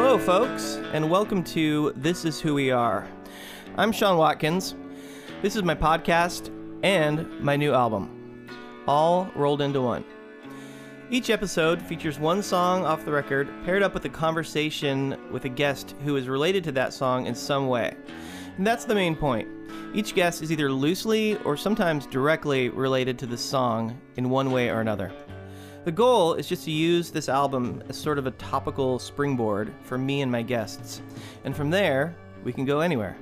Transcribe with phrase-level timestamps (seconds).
[0.00, 3.04] Hello, folks, and welcome to This Is Who We Are.
[3.76, 4.76] I'm Sean Watkins.
[5.42, 6.52] This is my podcast
[6.84, 8.46] and my new album,
[8.86, 10.04] all rolled into one.
[11.10, 15.48] Each episode features one song off the record paired up with a conversation with a
[15.48, 17.96] guest who is related to that song in some way.
[18.56, 19.48] And that's the main point.
[19.92, 24.68] Each guest is either loosely or sometimes directly related to the song in one way
[24.68, 25.10] or another.
[25.88, 29.96] The goal is just to use this album as sort of a topical springboard for
[29.96, 31.00] me and my guests.
[31.44, 32.14] And from there,
[32.44, 33.16] we can go anywhere.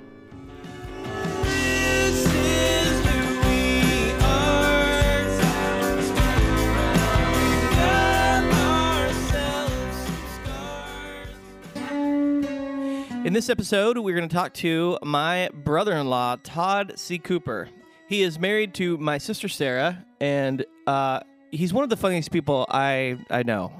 [13.25, 17.21] In this episode, we're going to talk to my brother in law, Todd C.
[17.21, 17.69] Cooper.
[18.09, 21.21] He is married to my sister, Sarah, and uh,
[21.57, 23.73] he's one of the funniest people I, I know.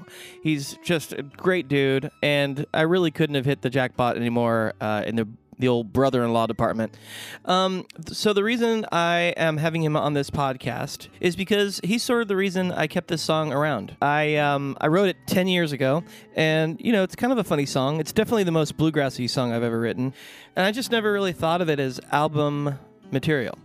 [0.43, 5.03] He's just a great dude, and I really couldn't have hit the jackpot anymore uh,
[5.05, 5.27] in the
[5.59, 6.95] the old brother-in-law department.
[7.45, 12.21] Um, so the reason I am having him on this podcast is because he's sort
[12.21, 13.95] of the reason I kept this song around.
[14.01, 16.03] I um, I wrote it ten years ago,
[16.35, 17.99] and you know it's kind of a funny song.
[17.99, 20.13] It's definitely the most bluegrassy song I've ever written,
[20.55, 22.77] and I just never really thought of it as album
[23.11, 23.57] material.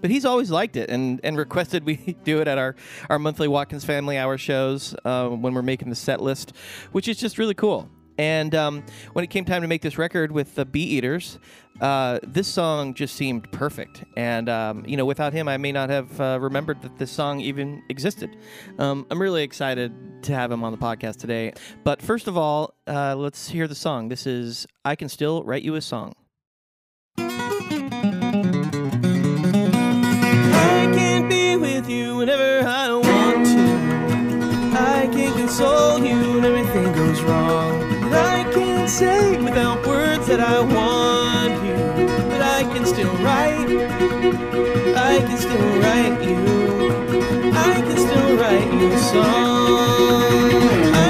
[0.00, 2.76] But he's always liked it and, and requested we do it at our,
[3.10, 6.52] our monthly Watkins Family Hour shows uh, when we're making the set list,
[6.92, 7.90] which is just really cool.
[8.18, 11.38] And um, when it came time to make this record with the Bee Eaters,
[11.80, 14.04] uh, this song just seemed perfect.
[14.16, 17.40] And, um, you know, without him, I may not have uh, remembered that this song
[17.40, 18.36] even existed.
[18.78, 19.92] Um, I'm really excited
[20.22, 21.52] to have him on the podcast today.
[21.84, 24.08] But first of all, uh, let's hear the song.
[24.08, 26.14] This is I Can Still Write You a Song.
[31.28, 33.66] Be with you whenever I want to.
[34.78, 37.82] I can console you when everything goes wrong.
[38.04, 41.76] And I can say without words that I want you.
[42.30, 43.70] But I can still write.
[44.96, 46.40] I can still write you.
[47.52, 50.36] I can still write you a song.
[50.94, 51.05] I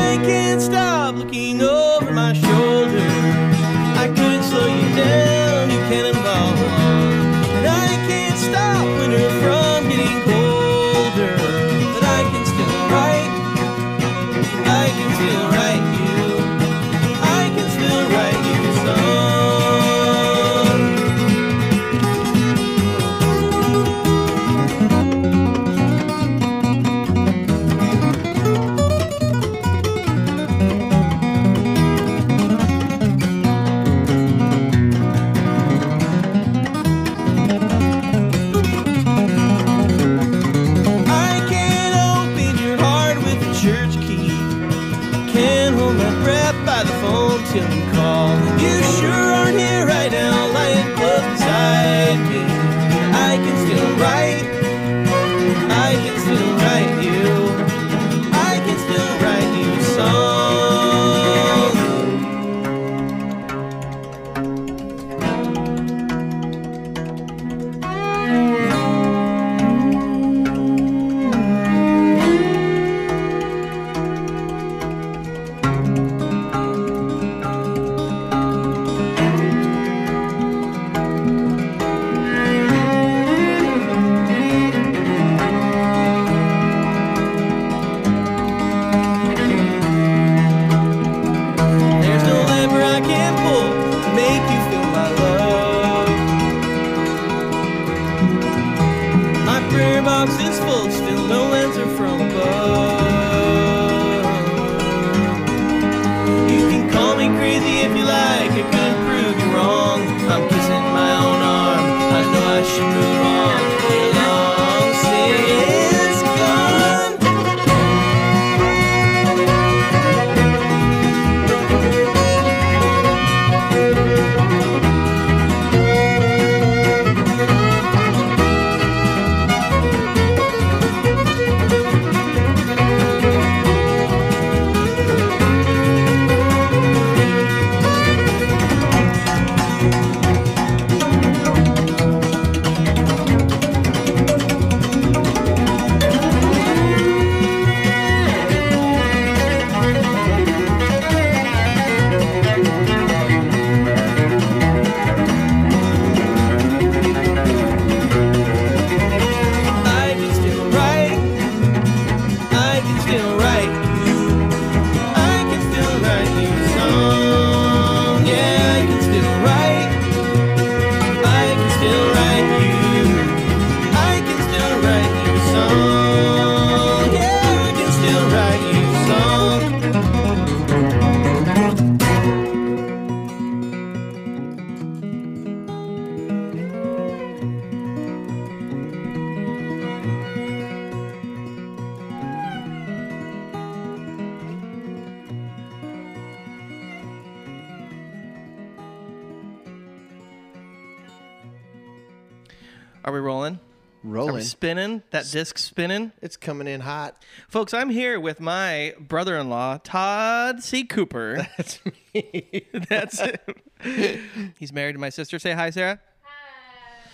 [205.26, 206.12] That disc spinning?
[206.22, 207.16] It's coming in hot.
[207.48, 210.84] Folks, I'm here with my brother in law, Todd C.
[210.84, 211.48] Cooper.
[211.56, 211.80] That's
[212.14, 212.66] me.
[212.88, 214.20] That's it.
[214.58, 215.38] He's married to my sister.
[215.38, 215.98] Say hi, Sarah.
[216.22, 217.10] Hi.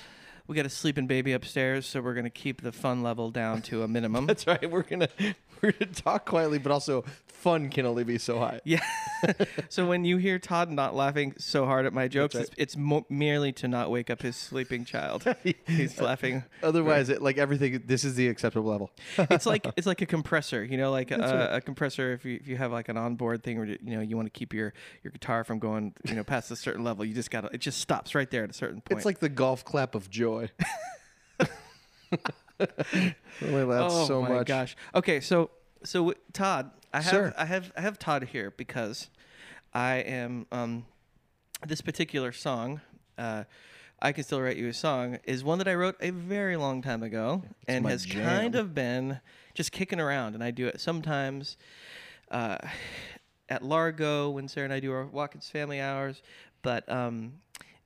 [0.46, 3.62] We got a sleeping baby upstairs, so we're going to keep the fun level down
[3.62, 4.26] to a minimum.
[4.32, 4.70] That's right.
[4.70, 5.08] We're gonna
[5.62, 7.04] we're gonna talk quietly, but also
[7.42, 8.60] fun can only be so high.
[8.64, 8.80] Yeah.
[9.68, 12.44] so when you hear Todd not laughing so hard at my jokes, right.
[12.44, 15.24] it's, it's mo- merely to not wake up his sleeping child.
[15.66, 16.44] He's laughing.
[16.62, 17.82] Otherwise, it like everything.
[17.84, 18.90] This is the acceptable level.
[19.32, 22.12] It's like it's like a compressor, you know, like a, a compressor.
[22.12, 24.38] If you if you have like an onboard thing where you know you want to
[24.38, 27.48] keep your your guitar from going you know past a certain level, you just gotta
[27.52, 28.98] it just stops right there at a certain point.
[28.98, 30.50] It's like the golf clap of joy.
[33.42, 34.46] only lasts oh so my much.
[34.46, 34.76] gosh.
[34.94, 35.50] Okay, so
[35.84, 37.34] so Todd, I have Sir.
[37.36, 39.10] I have I have Todd here because
[39.72, 40.86] I am um
[41.66, 42.80] this particular song.
[43.16, 43.44] Uh,
[44.00, 46.82] I can still write you a song is one that I wrote a very long
[46.82, 48.24] time ago and has jam.
[48.24, 49.20] kind of been
[49.54, 51.56] just kicking around, and I do it sometimes.
[52.30, 52.58] Uh,
[53.48, 56.22] at Largo when Sarah and I do our Watkins family hours,
[56.62, 57.34] but um,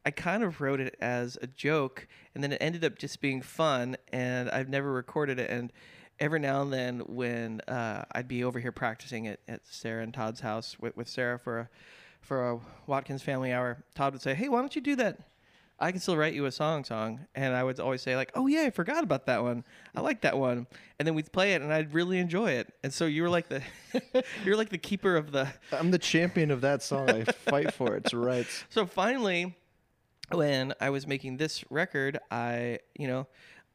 [0.05, 3.43] I kind of wrote it as a joke, and then it ended up just being
[3.43, 5.51] fun, and I've never recorded it.
[5.51, 5.73] And
[6.19, 10.13] every now and then, when uh, I'd be over here practicing it at Sarah and
[10.13, 11.69] Todd's house with, with Sarah for a
[12.21, 12.59] for a
[12.89, 15.19] Watkins family hour, Todd would say, "Hey, why don't you do that?"
[15.79, 17.27] I can still write you a song song.
[17.35, 19.65] And I would always say like, oh yeah, I forgot about that one.
[19.95, 20.67] I like that one.
[20.99, 22.73] And then we'd play it and I'd really enjoy it.
[22.83, 23.63] And so you were like the,
[24.45, 27.11] you're like the keeper of the, I'm the champion of that song.
[27.11, 28.65] I fight for its rights.
[28.71, 29.55] so finally,
[30.33, 33.27] when I was making this record, I, you know,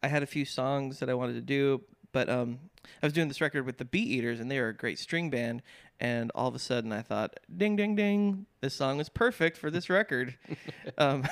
[0.01, 2.59] I had a few songs that I wanted to do, but um,
[3.01, 5.29] I was doing this record with the Bee Eaters, and they were a great string
[5.29, 5.61] band.
[5.99, 9.69] And all of a sudden, I thought, ding, ding, ding, this song is perfect for
[9.69, 10.35] this record.
[10.97, 11.27] um,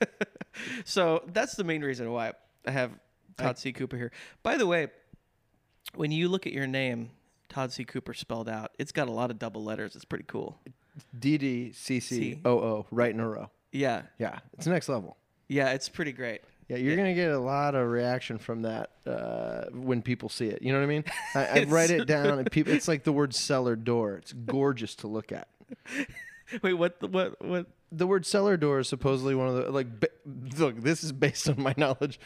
[0.84, 2.32] so that's the main reason why
[2.66, 2.92] I have
[3.36, 3.72] Todd C.
[3.72, 4.12] Cooper here.
[4.42, 4.88] By the way,
[5.94, 7.10] when you look at your name,
[7.48, 7.84] Todd C.
[7.84, 9.96] Cooper spelled out, it's got a lot of double letters.
[9.96, 10.58] It's pretty cool.
[11.18, 13.50] D D C C O O right in a row.
[13.72, 15.16] Yeah, Yeah, it's next level.
[15.48, 16.42] yeah, it's pretty great.
[16.68, 20.62] Yeah, you're gonna get a lot of reaction from that uh, when people see it.
[20.62, 21.04] You know what I mean?
[21.34, 22.72] I, I write it down, and people.
[22.72, 24.16] It's like the word cellar door.
[24.16, 25.48] It's gorgeous to look at.
[26.62, 27.00] Wait, what?
[27.00, 27.42] the- What?
[27.44, 27.66] What?
[27.92, 30.00] The word cellar door is supposedly one of the like.
[30.00, 30.08] Ba-
[30.58, 32.18] look, this is based on my knowledge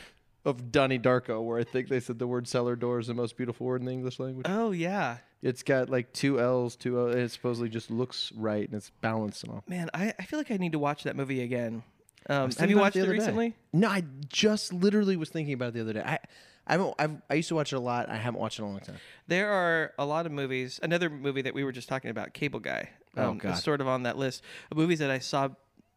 [0.45, 3.37] of Donnie Darko, where I think they said the word cellar door is the most
[3.37, 4.47] beautiful word in the English language.
[4.49, 8.65] Oh yeah, It's got like two L's, two L's, and it supposedly just looks right
[8.67, 9.65] and it's balanced and all.
[9.69, 11.83] man, I, I feel like I need to watch that movie again.
[12.29, 13.19] Um, have you watched the it other day.
[13.19, 13.57] recently?
[13.73, 16.03] No, I just literally was thinking about it the other day.
[16.05, 16.19] I,
[16.67, 16.95] I haven't.
[16.99, 18.09] I've, I used to watch it a lot.
[18.09, 18.97] I haven't watched it in a long time.
[19.27, 20.79] There are a lot of movies.
[20.83, 22.91] Another movie that we were just talking about, Cable Guy.
[23.17, 25.49] Oh, um, is sort of on that list of movies that I saw,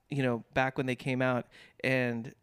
[0.09, 1.45] you know, back when they came out,
[1.83, 2.33] and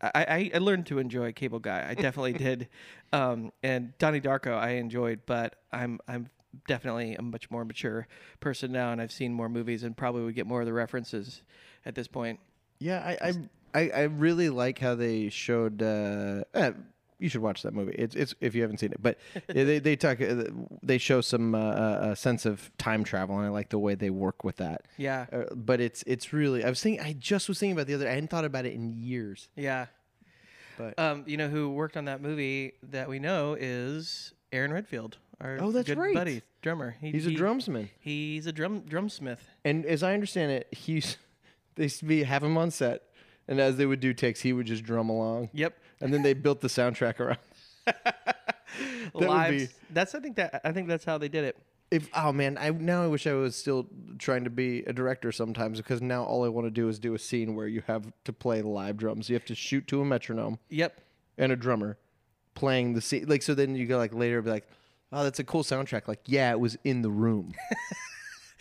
[0.00, 1.86] I, I, I learned to enjoy Cable Guy.
[1.88, 2.68] I definitely did,
[3.12, 6.30] um, and Donnie Darko I enjoyed, but I'm I'm
[6.68, 8.06] definitely a much more mature
[8.40, 11.42] person now, and I've seen more movies and probably would get more of the references
[11.84, 12.38] at this point.
[12.82, 13.32] Yeah, I, I,
[13.80, 15.82] I, I really like how they showed.
[15.82, 16.72] Uh, eh,
[17.18, 17.92] you should watch that movie.
[17.96, 20.20] It's, it's if you haven't seen it, but they, they talk.
[20.20, 20.44] uh,
[20.82, 23.94] They show some uh, uh, a sense of time travel, and I like the way
[23.94, 24.82] they work with that.
[24.96, 26.64] Yeah, Uh, but it's it's really.
[26.64, 27.04] I was thinking.
[27.04, 28.08] I just was thinking about the other.
[28.08, 29.48] I hadn't thought about it in years.
[29.56, 29.86] yeah.
[30.78, 35.18] But Um, you know who worked on that movie that we know is Aaron Redfield,
[35.40, 36.14] our Oh, that's good right.
[36.14, 36.96] buddy, drummer.
[37.00, 39.38] He, he's a he- drumsman, He's a drum drumsmith.
[39.64, 41.18] and as I understand it, he's
[41.76, 43.02] they used to be have him on set,
[43.48, 45.76] and as they would do takes, he would just drum along, Yep.
[46.00, 47.38] and then they built the soundtrack around.
[49.14, 49.50] That would Live.
[49.50, 51.56] be- That's I think that I think that's how they did it.
[51.90, 53.86] If oh man, I now I wish I was still
[54.18, 57.12] trying to be a director sometimes because now all I want to do is do
[57.14, 59.28] a scene where you have to play live drums.
[59.28, 60.98] You have to shoot to a metronome Yep.
[61.36, 61.98] and a drummer
[62.54, 63.26] playing the scene.
[63.28, 64.66] Like so, then you go like later be like,
[65.12, 66.08] oh, that's a cool soundtrack.
[66.08, 67.52] Like yeah, it was in the room,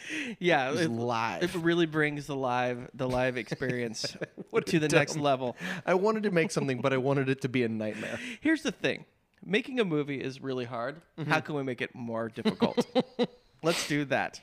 [0.39, 0.72] Yeah.
[0.74, 1.43] it live.
[1.43, 4.15] it really brings the live the live experience
[4.65, 5.55] to the next level.
[5.86, 8.20] I wanted to make something, but I wanted it to be a nightmare.
[8.41, 9.05] Here's the thing.
[9.43, 11.01] Making a movie is really hard.
[11.27, 12.86] How can we make it more difficult?
[13.63, 14.39] Let's do that.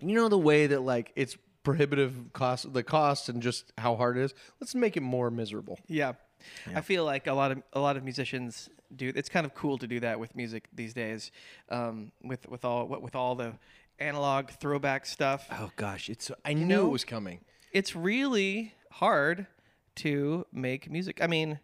[0.00, 4.16] You know the way that like it's prohibitive cost, the cost, and just how hard
[4.16, 4.34] it is.
[4.60, 5.80] Let's make it more miserable.
[5.88, 6.12] Yeah.
[6.74, 9.12] I feel like a lot of a lot of musicians do.
[9.16, 11.32] It's kind of cool to do that with music these days,
[11.70, 13.54] um, with with all with all the
[13.98, 15.46] analog throwback stuff.
[15.50, 17.40] Oh gosh, it's I knew know- it was coming.
[17.72, 19.46] It's really hard
[19.96, 21.22] to make music.
[21.22, 21.58] I mean,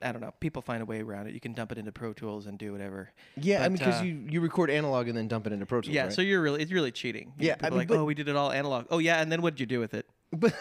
[0.00, 0.32] I don't know.
[0.38, 1.34] People find a way around it.
[1.34, 3.10] You can dump it into Pro Tools and do whatever.
[3.36, 5.80] Yeah, I mean, because uh, you, you record analog and then dump it into Pro
[5.80, 5.92] Tools.
[5.94, 6.12] Yeah, right?
[6.12, 7.32] so you're really it's really cheating.
[7.38, 8.86] Yeah, I People are mean, like, but- oh, we did it all analog.
[8.90, 10.06] Oh yeah, and then what did you do with it?
[10.32, 10.54] But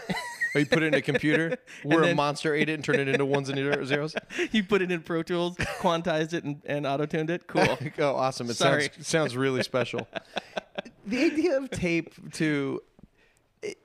[0.56, 3.08] or you put it in a computer where a monster ate it and turned it
[3.10, 3.58] into ones and
[3.88, 4.16] zeros.
[4.52, 7.48] you put it in Pro Tools, quantized it, and, and auto tuned it.
[7.48, 7.78] Cool.
[8.00, 8.50] oh, awesome!
[8.50, 8.84] It Sorry.
[8.94, 10.08] sounds sounds really special.
[11.06, 12.82] the idea of tape to
[13.62, 13.78] it-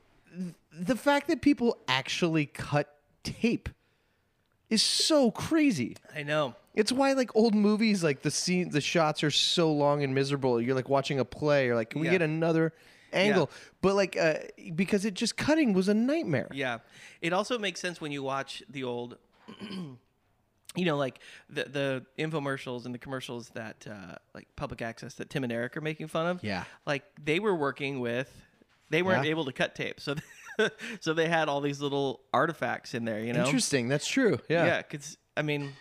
[0.72, 3.68] the fact that people actually cut tape
[4.70, 5.96] is so crazy.
[6.14, 6.54] I know.
[6.74, 10.58] It's why like old movies, like the scene, the shots are so long and miserable.
[10.60, 11.66] You're like watching a play.
[11.66, 12.12] You're like, can we Yeah.
[12.12, 12.72] get another
[13.12, 13.50] angle?
[13.80, 14.34] But like, uh,
[14.74, 16.48] because it just cutting was a nightmare.
[16.52, 16.78] Yeah.
[17.20, 19.16] It also makes sense when you watch the old,
[20.74, 21.18] you know, like
[21.50, 25.76] the the infomercials and the commercials that uh, like public access that Tim and Eric
[25.76, 26.42] are making fun of.
[26.42, 26.64] Yeah.
[26.86, 28.30] Like they were working with,
[28.90, 29.30] they weren't Yeah.
[29.30, 30.14] able to cut tape, so
[31.00, 33.20] so they had all these little artifacts in there.
[33.20, 33.44] You know.
[33.44, 33.88] Interesting.
[33.88, 34.38] That's true.
[34.48, 34.64] Yeah.
[34.66, 35.72] Yeah, because I mean,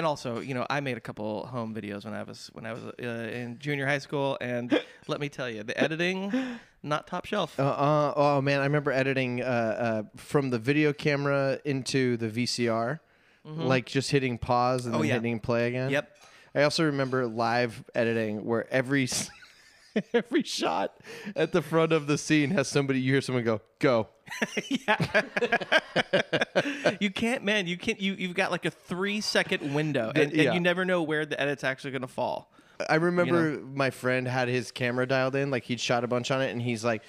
[0.00, 2.72] and also, you know, I made a couple home videos when I was when I
[2.72, 6.32] was uh, in junior high school, and let me tell you, the editing,
[6.82, 7.60] not top shelf.
[7.60, 12.28] Uh, uh, oh man, I remember editing uh, uh, from the video camera into the
[12.30, 13.00] VCR,
[13.44, 15.00] like just hitting pause and Mm-hmm.
[15.00, 15.14] Oh, then yeah.
[15.16, 15.90] hitting play again.
[15.90, 16.16] Yep.
[16.54, 19.06] I also remember live editing where every
[20.14, 21.00] every shot
[21.36, 23.00] at the front of the scene has somebody.
[23.00, 24.08] You hear someone go, "Go."
[27.00, 27.66] you can't, man.
[27.66, 28.00] You can't.
[28.00, 30.44] You you've got like a three second window, and, yeah.
[30.44, 32.52] and you never know where the edit's actually going to fall.
[32.88, 36.40] I remember my friend had his camera dialed in, like he'd shot a bunch on
[36.40, 37.02] it, and he's like,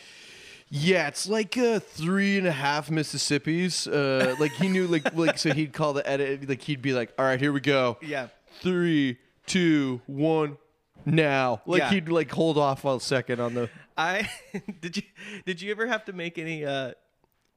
[0.69, 5.37] "Yeah, it's like uh, three and a half Mississippis." Uh, like he knew, like like
[5.37, 8.27] so he'd call the edit, like he'd be like, "All right, here we go." Yeah.
[8.59, 10.57] Three, two, one,
[11.05, 11.61] now.
[11.65, 11.89] Like Yeah.
[11.91, 13.69] he'd like hold off a second on the.
[13.97, 14.29] I
[14.81, 15.03] did you
[15.45, 16.65] did you ever have to make any?
[16.65, 16.93] uh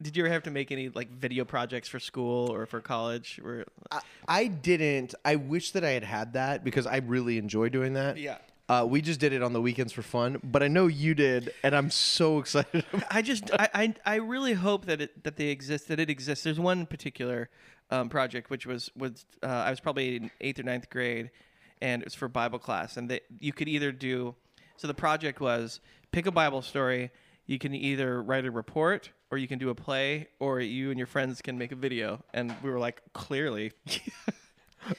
[0.03, 3.41] Did you ever have to make any like video projects for school or for college?
[3.45, 5.15] Or I, I didn't.
[5.25, 8.17] I wish that I had had that because I really enjoy doing that.
[8.19, 8.39] Yeah.
[8.67, 11.53] Uh, we just did it on the weekends for fun, but I know you did,
[11.63, 12.83] and I'm so excited.
[13.11, 16.45] I just I, I I really hope that it that they exist that it exists.
[16.45, 17.51] There's one particular
[17.91, 21.31] um, project which was was uh, I was probably in eighth or ninth grade,
[21.85, 24.35] and it was for Bible class, and they, you could either do
[24.79, 24.88] so.
[24.88, 25.81] The project was
[26.12, 27.11] pick a Bible story.
[27.47, 30.99] You can either write a report, or you can do a play, or you and
[30.99, 32.25] your friends can make a video.
[32.33, 33.73] And we were like, clearly,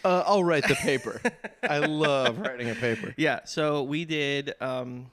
[0.04, 1.22] Uh, I'll write the paper.
[1.63, 3.13] I love writing a paper.
[3.18, 5.12] Yeah, so we did um,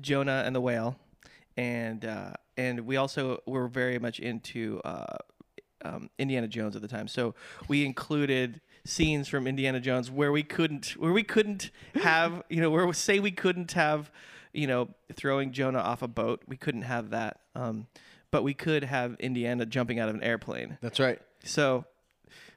[0.00, 0.96] Jonah and the whale,
[1.58, 5.16] and uh, and we also were very much into uh,
[5.84, 7.06] um, Indiana Jones at the time.
[7.06, 7.34] So
[7.68, 12.70] we included scenes from Indiana Jones where we couldn't where we couldn't have you know
[12.70, 14.10] where we say we couldn't have
[14.52, 16.42] you know throwing Jonah off a boat.
[16.46, 17.86] We couldn't have that, um,
[18.30, 20.78] but we could have Indiana jumping out of an airplane.
[20.80, 21.20] That's right.
[21.44, 21.84] So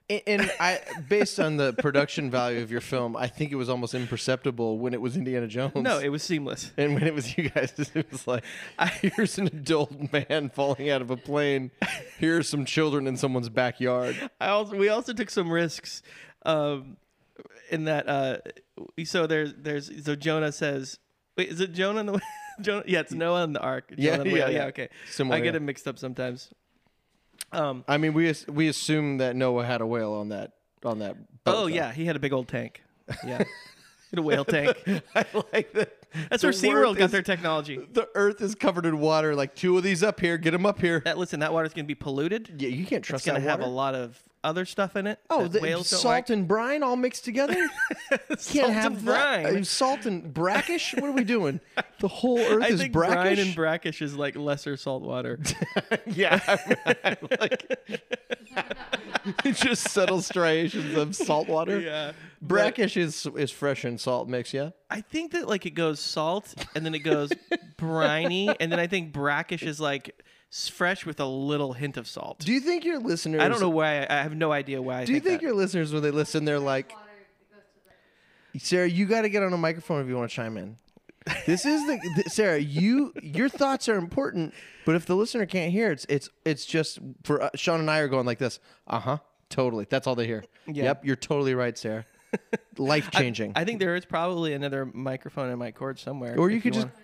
[0.09, 3.93] And, I, based on the production value of your film, I think it was almost
[3.93, 5.75] imperceptible when it was Indiana Jones.
[5.75, 6.71] no, it was seamless.
[6.77, 8.45] and when it was you guys, it was like,
[9.01, 11.71] here's an adult man falling out of a plane.
[12.19, 14.15] Here are some children in someone's backyard.
[14.39, 16.01] I also we also took some risks
[16.45, 16.95] um,
[17.69, 18.07] in that.
[18.07, 18.37] Uh,
[19.03, 20.99] so there's there's so Jonah says,
[21.35, 22.21] wait, is it Jonah and the
[22.61, 22.83] Jonah?
[22.87, 23.89] Yeah, it's Noah and the Ark.
[23.89, 24.65] Jonah Yeah, the yeah, yeah.
[24.67, 25.51] Okay, Similar, I get yeah.
[25.51, 26.49] them mixed up sometimes.
[27.51, 27.83] Um.
[27.87, 30.53] I mean, we as- we assume that Noah had a whale on that
[30.83, 31.15] on that.
[31.43, 31.67] Boat, Oh though.
[31.67, 32.81] yeah, he had a big old tank.
[33.25, 33.43] Yeah, he
[34.11, 34.77] had a whale tank.
[35.15, 35.93] I like that.
[36.29, 37.79] That's the where SeaWorld Earth got is- their technology.
[37.93, 39.33] The Earth is covered in water.
[39.35, 40.37] Like two of these up here.
[40.37, 41.01] Get them up here.
[41.05, 42.55] That listen, that water's gonna be polluted.
[42.59, 43.71] Yeah, you can't trust It's gonna that have water.
[43.71, 45.19] a lot of other stuff in it.
[45.29, 46.29] Oh, the whales salt like.
[46.29, 47.53] and brine all mixed together.
[48.09, 49.43] Can't Salt have and that.
[49.43, 49.57] brine.
[49.57, 50.93] Uh, Salt and brackish.
[50.95, 51.59] What are we doing?
[51.99, 55.39] The whole Earth I is think brine and brackish is like lesser salt water.
[56.05, 56.39] yeah,
[57.39, 57.79] like
[59.45, 61.79] just subtle striations of salt water.
[61.79, 62.11] yeah.
[62.39, 64.53] Brackish is is fresh and salt mix.
[64.53, 64.69] Yeah.
[64.91, 67.31] I think that like it goes salt and then it goes
[67.77, 72.39] briny and then I think brackish is like fresh with a little hint of salt.
[72.39, 73.41] Do you think your listeners?
[73.41, 74.05] I don't know why.
[74.09, 74.99] I have no idea why.
[75.01, 77.03] I Do you think, your listeners, when they listen, they're like, water
[77.51, 80.29] that goes to the Sarah, you got to get on a microphone if you want
[80.29, 80.77] to chime in.
[81.45, 82.57] This is the th- Sarah.
[82.57, 84.53] You your thoughts are important,
[84.85, 87.99] but if the listener can't hear, it's it's it's just for uh, Sean and I
[87.99, 88.61] are going like this.
[88.87, 89.17] Uh huh.
[89.49, 89.85] Totally.
[89.89, 90.45] That's all they hear.
[90.67, 90.83] Yeah.
[90.85, 91.05] Yep.
[91.05, 92.05] You're totally right, Sarah.
[92.77, 93.51] Life changing.
[93.57, 96.37] I think there is probably another microphone in my cord somewhere.
[96.39, 96.97] Or you could just wanna-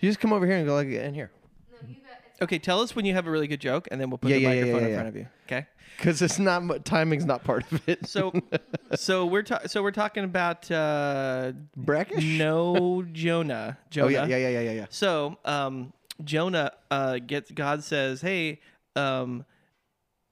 [0.00, 1.30] you just come over here and go like in here
[1.70, 4.00] No, you got it's Okay, tell us when you have a really good joke, and
[4.00, 4.96] then we'll put Yeah, the yeah, yeah, microphone yeah, in yeah.
[4.96, 5.26] front of you.
[5.46, 5.66] Okay.
[5.96, 8.06] because it's not mu- timing's not part of it.
[8.06, 8.32] So,
[8.94, 12.24] so we're ta- so we're talking about uh, brackish.
[12.38, 13.78] no Jonah.
[13.90, 14.06] Jonah.
[14.06, 14.86] Oh yeah, yeah, yeah, yeah, yeah, yeah.
[14.90, 15.92] So, um,
[16.22, 18.60] Jonah uh, gets God says, "Hey,
[18.94, 19.44] um,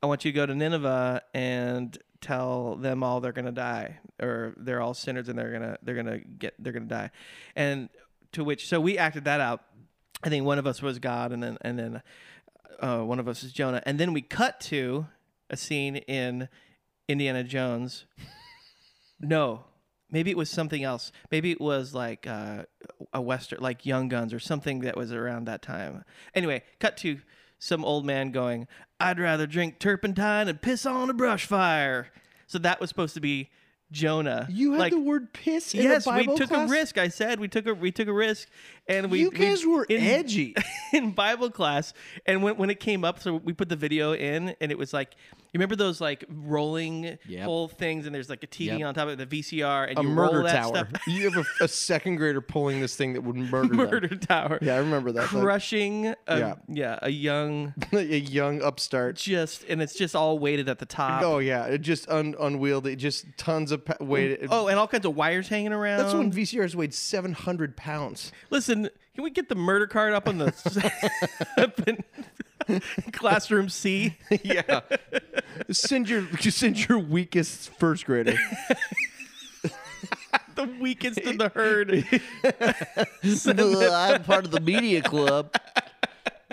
[0.02, 4.54] I want you to go to Nineveh and tell them all they're gonna die, or
[4.58, 7.10] they're all sinners and they're gonna they're gonna get they're gonna die."
[7.56, 7.88] And
[8.32, 9.62] to which, so we acted that out.
[10.22, 12.02] I think one of us was God, and then and then
[12.80, 15.06] uh, one of us is Jonah, and then we cut to
[15.50, 16.48] a scene in
[17.08, 18.06] Indiana Jones.
[19.20, 19.64] no,
[20.10, 21.12] maybe it was something else.
[21.30, 22.64] Maybe it was like uh,
[23.12, 26.04] a western, like Young Guns or something that was around that time.
[26.34, 27.20] Anyway, cut to
[27.58, 28.66] some old man going,
[28.98, 32.10] "I'd rather drink turpentine and piss on a brush fire."
[32.46, 33.50] So that was supposed to be
[33.92, 34.48] Jonah.
[34.50, 36.68] You had like, the word piss in yes, the Bible we took class?
[36.68, 36.98] a risk.
[36.98, 38.48] I said we took a we took a risk,
[38.88, 40.56] and we You guys we, were in, edgy.
[40.92, 41.92] in Bible class.
[42.26, 44.92] And when when it came up, so we put the video in, and it was
[44.92, 45.14] like
[45.52, 47.44] you remember those like rolling Yep.
[47.44, 48.88] whole things, and there's like a TV Yep.
[48.88, 50.68] on top of the VCR, and A you murder roll that tower.
[50.74, 50.88] stuff.
[51.06, 53.76] you have a, a second grader pulling this thing that would murder, them.
[53.76, 54.58] murder tower.
[54.60, 55.24] Yeah, I remember that.
[55.24, 56.54] Crushing, a, Yeah.
[56.68, 59.16] yeah, a young, a young upstart.
[59.16, 61.22] just, and it's just all weighted at the top.
[61.22, 64.40] Oh yeah, it just un- unwieldy, just tons of pa- weight.
[64.50, 65.98] Oh, and all kinds of wires hanging around.
[65.98, 68.32] that's when VCRs weighed seven hundred pounds.
[68.50, 70.52] Listen, can we get the murder card up on the
[73.12, 74.16] classroom C?
[74.42, 74.80] yeah,
[75.70, 78.34] send your send your weakest first grader.
[80.54, 81.90] the weakest in the herd.
[83.22, 85.54] I'm part of the media club.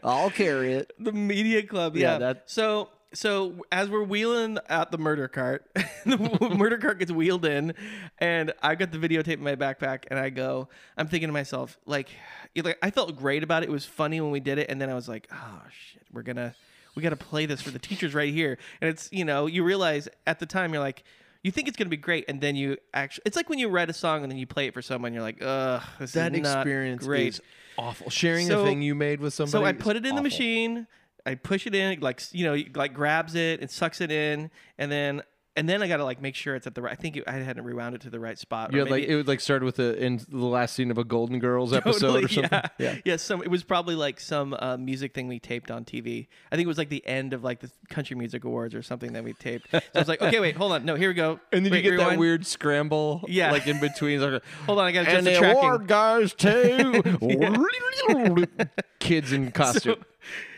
[0.03, 0.91] I'll carry it.
[0.99, 1.95] the media club.
[1.95, 2.17] Yeah, Yeah.
[2.19, 5.65] that- So so as we're wheeling out the murder cart,
[6.05, 6.17] the
[6.57, 7.73] murder cart gets wheeled in,
[8.19, 10.67] and I got the videotape in my backpack, and I go,
[10.97, 12.09] I'm thinking to myself, like,
[12.55, 13.69] like I felt great about it.
[13.69, 16.23] It was funny when we did it, and then I was like, oh shit, we're
[16.23, 16.55] gonna.
[16.95, 18.59] We got to play this for the teachers right here.
[18.79, 21.03] And it's, you know, you realize at the time you're like,
[21.41, 22.25] you think it's going to be great.
[22.27, 24.67] And then you actually, it's like when you write a song and then you play
[24.67, 27.27] it for someone, you're like, ugh, this That is not experience great.
[27.29, 27.41] is
[27.79, 28.11] awful.
[28.11, 29.51] Sharing So- a thing you made with somebody.
[29.53, 30.85] So I put it in the machine.
[31.25, 34.91] I push it in, like you know, like grabs it, and sucks it in, and
[34.91, 35.23] then
[35.55, 36.93] and then I gotta like make sure it's at the right.
[36.93, 38.73] I think it, I hadn't rewound it to the right spot.
[38.73, 41.39] had like it would like start with the in the last scene of a Golden
[41.39, 42.49] Girls episode Totally, or something.
[42.51, 42.95] Yeah, yeah.
[43.05, 43.15] yeah.
[43.17, 46.27] Some it was probably like some uh, music thing we taped on TV.
[46.51, 49.13] I think it was like the end of like the Country Music Awards or something
[49.13, 49.67] that we taped.
[49.71, 51.39] So I was like, okay, wait, hold on, no, here we go.
[51.51, 53.51] And then Wait, you get that weird scramble, Yeah.
[53.51, 54.21] like in between.
[54.21, 55.57] Like, Hold on, I gotta and the tracking.
[55.59, 57.03] award guys too.
[58.99, 60.03] Kids in costume.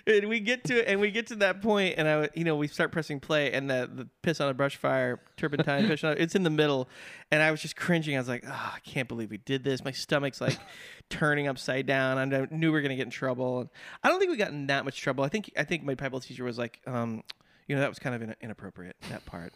[0.07, 2.55] And we get to it, and we get to that point and I you know
[2.55, 6.35] we start pressing play and the the piss on a brush fire turpentine on it's
[6.35, 6.87] in the middle.
[7.31, 8.15] And I was just cringing.
[8.15, 9.83] I was like oh I can't believe we did this.
[9.83, 10.57] My stomach's like
[11.09, 12.17] turning upside down.
[12.17, 13.61] I knew we were gonna get in trouble.
[13.61, 13.69] And
[14.03, 15.23] I don't think we got in that much trouble.
[15.23, 17.23] I think I think my Bible teacher was like um
[17.67, 19.53] you know that was kind of in- inappropriate that part.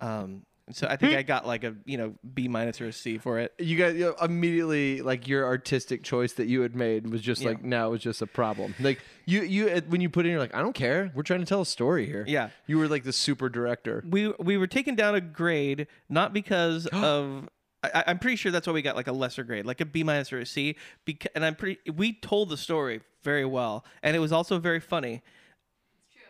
[0.00, 3.18] Um so I think I got like a you know B minus or a C
[3.18, 7.08] for it You guys you know, immediately like your artistic choice that you had made
[7.10, 7.50] was just Yeah.
[7.50, 8.74] like now it was just a problem.
[8.80, 11.12] Like you you uh, when you put in you're like I don't care.
[11.14, 12.24] We're trying to tell a story here.
[12.26, 12.50] Yeah.
[12.66, 14.02] You were like the super director.
[14.08, 17.48] we we were taken down a grade not because of
[17.82, 20.02] I, I'm pretty sure that's why we got like a lesser grade, like a B
[20.02, 20.76] minus or a C.
[21.04, 21.78] Because, and I'm pretty.
[21.92, 25.22] We told the story very well, and it was also very funny.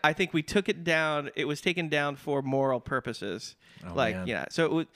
[0.06, 1.30] I think we took it down.
[1.34, 3.56] It was taken down for moral purposes,
[3.94, 4.26] like man.
[4.26, 4.44] yeah.
[4.50, 4.88] So it would,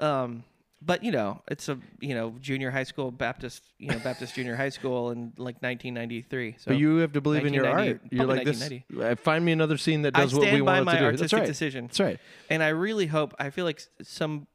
[0.00, 0.44] um,
[0.80, 4.56] but you know, it's a you know junior high school Baptist, you know Baptist junior
[4.56, 6.56] high school in like 1993.
[6.58, 8.00] So But you have to believe in your art.
[8.10, 8.70] You're like this.
[9.00, 11.00] uh, Find me another scene that does what stand we by want my it to
[11.00, 11.04] do.
[11.06, 11.46] artistic That's right.
[11.46, 11.86] decision.
[11.86, 12.18] That's right.
[12.50, 13.34] and I really hope.
[13.38, 14.46] I feel like some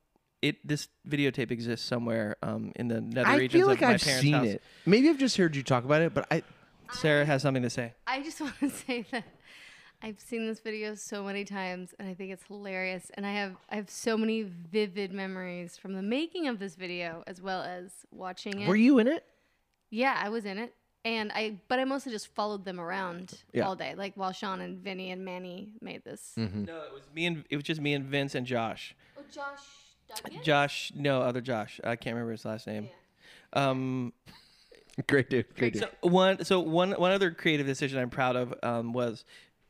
[0.41, 3.93] it this videotape exists somewhere um, in the nether I regions feel like of my
[3.95, 4.47] I've parents' seen house.
[4.47, 4.61] it.
[4.85, 6.43] Maybe I've just heard you talk about it, but I
[6.93, 7.93] Sarah has something to say.
[8.07, 9.23] I just want to say that
[10.01, 13.55] I've seen this video so many times and I think it's hilarious and I have
[13.69, 17.91] I have so many vivid memories from the making of this video as well as
[18.11, 18.67] watching it.
[18.67, 19.25] were you in it?
[19.89, 20.73] Yeah, I was in it.
[21.03, 23.65] And I but I mostly just followed them around Yeah.
[23.67, 26.31] all day like while Sean and Vinny and Manny made this.
[26.37, 26.63] Mm-hmm.
[26.65, 28.95] No, it was me and it was just me and Vince and Josh.
[29.17, 30.43] Oh, Josh Duggan?
[30.43, 31.81] Josh, no other Josh.
[31.83, 32.89] I can't remember his last name.
[33.53, 33.69] Yeah.
[33.69, 34.13] Um,
[35.07, 35.45] Great dude.
[35.55, 35.83] Great dude.
[35.83, 39.23] so one, so one, one other creative decision I'm proud of um, was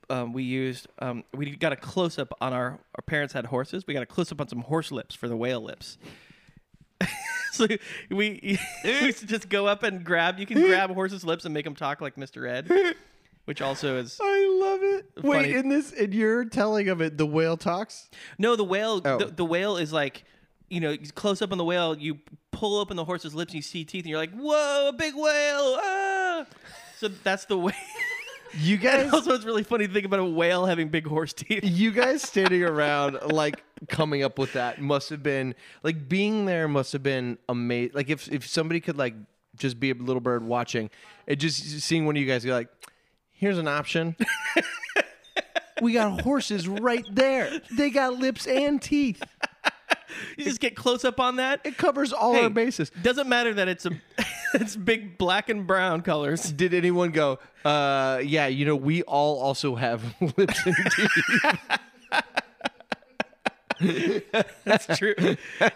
[0.09, 3.85] um, we used we we got a close up on our our parents had horses.
[3.87, 5.97] We got a close up on some horse lips for the whale lips.
[7.51, 7.67] so
[8.09, 10.39] we, we used to just go up and grab.
[10.39, 12.49] You can grab horses' lips and make them talk like Mr.
[12.49, 12.95] Ed,
[13.45, 15.23] which also is I love it.
[15.23, 18.09] Wait, in this, in your telling of it, the whale talks.
[18.37, 19.01] no the whale.
[19.03, 19.17] Oh.
[19.17, 20.23] The, the whale is like.
[20.71, 22.19] You know, close up on the whale, you
[22.51, 25.15] pull open the horse's lips and you see teeth, and you're like, "Whoa, a big
[25.15, 26.45] whale!" Ah!
[26.99, 27.73] So that's the way.
[28.57, 31.33] You guys, And also, it's really funny to think about a whale having big horse
[31.33, 31.63] teeth.
[31.63, 36.67] you guys standing around like coming up with that must have been like being there
[36.67, 37.91] must have been amazing.
[37.93, 39.15] Like if if somebody could like
[39.55, 40.89] just be a little bird watching,
[41.27, 42.69] it just seeing one of you guys go like,
[43.31, 44.15] "Here's an option."
[45.81, 47.61] we got horses right there.
[47.77, 49.21] They got lips and teeth.
[50.37, 51.61] You just get close up on that.
[51.63, 52.89] It covers all Hey, our bases.
[53.01, 53.91] Doesn't matter that it's a
[54.61, 56.51] it's big black and brown colors.
[56.51, 57.39] Did anyone go?
[57.65, 60.03] Uh, yeah, you know, we all also have
[60.37, 61.79] lips and teeth.
[64.65, 65.15] That's true.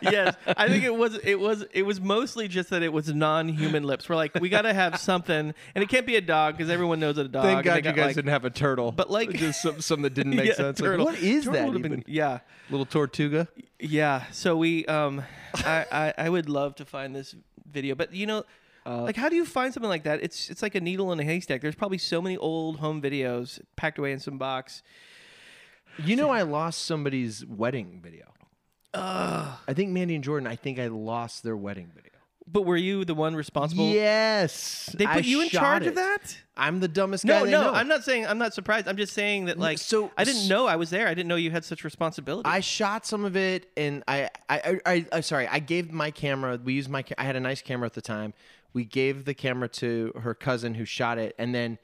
[0.01, 1.17] yes, I think it was.
[1.23, 1.63] It was.
[1.73, 4.09] It was mostly just that it was non-human lips.
[4.09, 6.99] We're like, we got to have something, and it can't be a dog because everyone
[6.99, 7.43] knows that a dog.
[7.43, 8.91] Thank God you got, guys like, didn't have a turtle.
[8.91, 10.81] But, like- just some, some that didn't make Yeah, sense.
[10.81, 11.81] Like, what is Turtle that?
[11.81, 13.47] been- yeah, Little tortuga.
[13.79, 14.25] yeah.
[14.31, 15.23] So we, um,
[15.55, 17.35] I, I, I would love to find this
[17.71, 18.43] video, but you know.
[18.85, 20.21] Uh, like how do you find something like that?
[20.21, 21.61] It's it's like a needle in a haystack.
[21.61, 24.83] There's probably so many old home videos packed away in some box.
[25.97, 28.25] You know, I lost somebody's wedding video.
[28.95, 30.47] I think Mandy and Jordan.
[30.47, 32.09] I think I lost their wedding video.
[32.45, 33.89] But were you the one responsible?
[33.89, 35.89] yes, They put I you in charge it.
[35.89, 36.37] of that?
[36.57, 37.43] I'm the dumbest guy.
[37.43, 37.71] No, no.
[37.71, 38.87] I'm not saying I'm not surprised.
[38.87, 41.07] I'm just saying that like so- I didn't know I was there.
[41.07, 42.47] I didn't know you had such responsibility.
[42.49, 46.11] I shot some of it, and I, I, I, I, I sorry, I gave my
[46.11, 46.59] camera.
[46.61, 47.03] We used my.
[47.17, 48.33] I had a nice camera at the time.
[48.73, 51.77] We gave the camera to her cousin who shot it, and then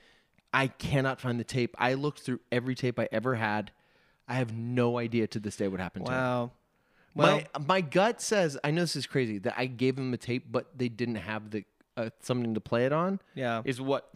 [0.53, 1.75] I cannot find the tape.
[1.77, 3.71] I looked through every tape I ever had.
[4.27, 6.15] I have no idea to this day what happened to it.
[6.15, 6.51] wow.
[7.15, 10.17] Well, my my gut says I know this is crazy that I gave them the
[10.17, 11.65] tape, but they didn't have the
[11.97, 13.19] uh, something to play it on.
[13.35, 13.61] yeah.
[13.65, 14.09] is what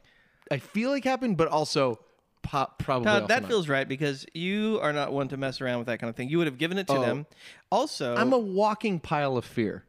[0.52, 2.00] I feel like happened, but also
[2.44, 5.88] pop, probably Todd, that feels right because you are not one to mess around with
[5.88, 6.30] that kind of thing.
[6.30, 7.02] You would have given it to Oh.
[7.02, 7.26] them.
[7.72, 9.84] Also, I'm a walking pile of fear.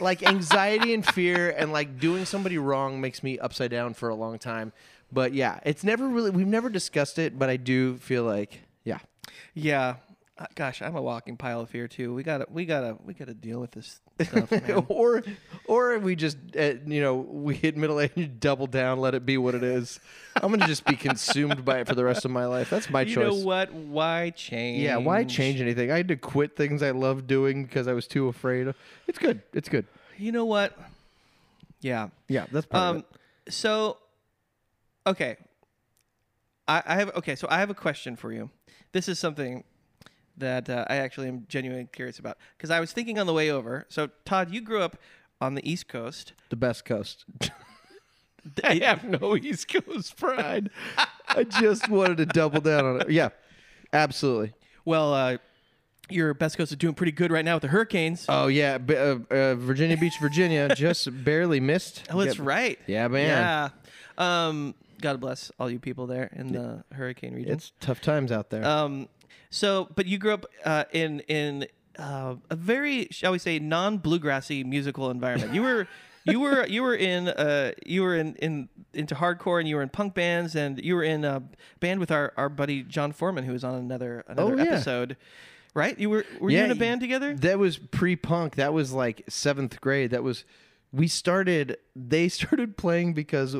[0.00, 4.14] Like anxiety and fear and like doing somebody wrong makes me upside down for a
[4.14, 4.72] long time.
[5.10, 8.98] But yeah, it's never really we've never discussed it, but I do feel like yeah.
[9.54, 9.96] yeah.
[10.54, 12.14] Gosh, I'm a walking pile of fear too.
[12.14, 14.50] We gotta, we gotta, we gotta deal with this stuff.
[14.50, 14.86] man.
[14.88, 15.22] or
[15.66, 19.38] or we just uh, you know, we hit middle age double down, let it be
[19.38, 20.00] what it is.
[20.34, 22.70] I'm to just be consumed by it for the rest of my life.
[22.70, 23.32] That's my you choice.
[23.32, 23.72] You know what?
[23.72, 24.82] Why change?
[24.82, 25.90] Yeah, why change anything?
[25.90, 28.72] I had to quit things I loved doing because I was too afraid.
[29.06, 29.42] It's good.
[29.52, 29.86] It's good.
[30.16, 30.78] You know what?
[31.80, 32.08] Yeah.
[32.28, 33.04] Yeah, that's part of Um.
[33.48, 33.98] So,
[35.06, 35.36] okay.
[36.68, 37.34] I, I have okay.
[37.34, 38.50] So I have a question for you.
[38.92, 39.64] This is something
[40.38, 43.50] that uh, I actually am genuinely curious about because I was thinking on the way
[43.50, 43.86] over.
[43.88, 44.96] So Todd, you grew up
[45.40, 46.32] on the East Coast.
[46.50, 47.24] The best coast.
[48.64, 50.70] I have no East Coast pride.
[51.28, 53.10] I just wanted to double down on it.
[53.10, 53.28] Yeah,
[53.92, 54.52] absolutely.
[54.84, 55.36] Well, uh,
[56.10, 58.26] your Best Coast is doing pretty good right now with the Hurricanes.
[58.28, 62.02] Oh yeah, B- uh, uh, Virginia Beach, Virginia, just barely missed.
[62.10, 62.46] oh, that's Yep.
[62.46, 62.78] right.
[62.86, 63.28] Yeah, man.
[63.28, 63.68] Yeah.
[64.48, 64.74] Um.
[65.00, 67.52] God bless all you people there in the hurricane region.
[67.54, 68.64] It's tough times out there.
[68.64, 69.08] Um,
[69.50, 71.66] so, but you grew up uh, in in
[71.98, 75.54] uh, a very, shall we say, non bluegrassy musical environment.
[75.54, 75.88] You were.
[76.24, 79.82] You were you were in uh you were in, in into hardcore and you were
[79.82, 81.42] in punk bands and you were in a
[81.80, 84.62] band with our, our buddy Jon Foreman who was on another another Oh, yeah.
[84.70, 85.16] episode,
[85.74, 85.98] right?
[85.98, 87.34] You were were you in a band together?
[87.34, 88.54] That was pre-punk.
[88.54, 90.12] That was like seventh grade.
[90.12, 90.44] That was
[90.92, 91.78] we started.
[91.96, 93.56] They started playing because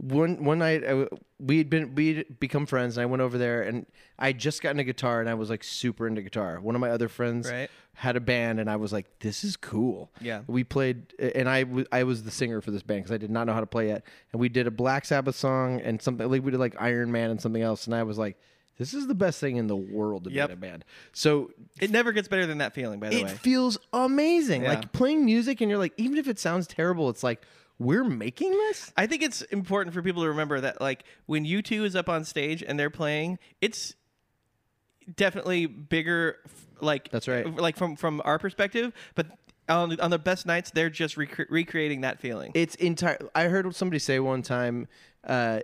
[0.00, 1.06] one one night uh,
[1.38, 3.86] we'd been we'd become friends, and I went over there, and
[4.18, 6.58] I just gotten a guitar, and I was like super into guitar.
[6.60, 7.70] One of my other friends Right.
[7.94, 10.40] had a band, and I was like, "This is cool." Yeah.
[10.46, 13.30] we played, and I w- I was the singer for this band because I did
[13.30, 16.30] not know how to play yet, and we did a Black Sabbath song and something
[16.30, 18.38] like we did like Iron Man and something else, and I was like.
[18.78, 20.48] This is the best thing in the world to Yep.
[20.48, 20.84] be in a band.
[21.12, 21.50] So
[21.82, 23.30] It never gets better than that feeling, by the it way.
[23.32, 24.62] It feels amazing.
[24.62, 24.70] Yeah.
[24.70, 27.42] Like playing music, and you're like, even if it sounds terrible, it's like
[27.80, 28.92] we're making this.
[28.96, 32.24] I think it's important for people to remember that, like, when U2 is up on
[32.24, 33.94] stage and they're playing, it's
[35.16, 36.36] definitely bigger,
[36.80, 37.46] like That's right.
[37.56, 38.92] like from from our perspective.
[39.14, 39.28] But
[39.68, 42.52] on on the best nights, they're just rec- recreating that feeling.
[42.54, 43.18] It's entire.
[43.34, 44.86] I heard somebody say one time,
[45.24, 45.60] uh,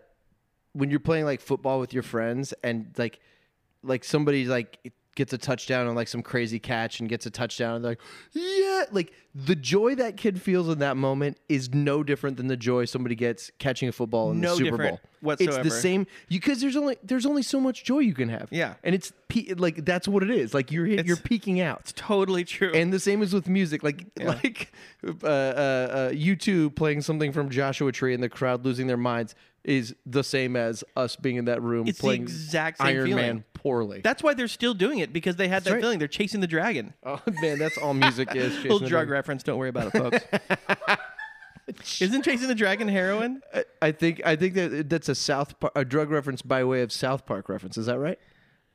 [0.72, 3.20] when you're playing like football with your friends, and like,
[3.82, 7.74] like somebody's like gets a touchdown on like some crazy catch and gets a touchdown,
[7.74, 8.00] and they're like,
[8.32, 12.56] yeah, like the joy that kid feels in that moment is no different than the
[12.56, 15.36] joy somebody gets catching a football in No the Super different Bowl.
[15.40, 18.48] It's the same because there's only there's only so much joy you can have.
[18.52, 18.74] Yeah.
[18.84, 20.54] and it's pe- like that's what it is.
[20.54, 21.80] Like you're It's- you're peaking out.
[21.80, 22.70] It's totally true.
[22.72, 24.72] And the same is with music, like like
[25.04, 29.34] uh, uh, uh, U2 playing something from Joshua Tree and the crowd losing their minds
[29.66, 33.06] is the same as us being in that room It's the playing exact same Iron
[33.06, 33.26] feeling.
[33.26, 34.00] Man poorly.
[34.00, 35.80] That's why they're still doing it because they had that right.
[35.82, 35.98] feeling.
[35.98, 36.94] They're chasing the dragon.
[37.04, 38.54] oh man, that's all music is.
[38.54, 39.12] Chasing Little the drug Dragon.
[39.12, 39.42] reference.
[39.42, 40.24] Don't worry about it,
[40.78, 42.00] folks.
[42.00, 43.42] Isn't chasing the dragon heroin?
[43.52, 46.82] I- I think I think that that's a South Park, a drug reference by way
[46.82, 47.76] of South Park reference.
[47.76, 48.18] Is that right?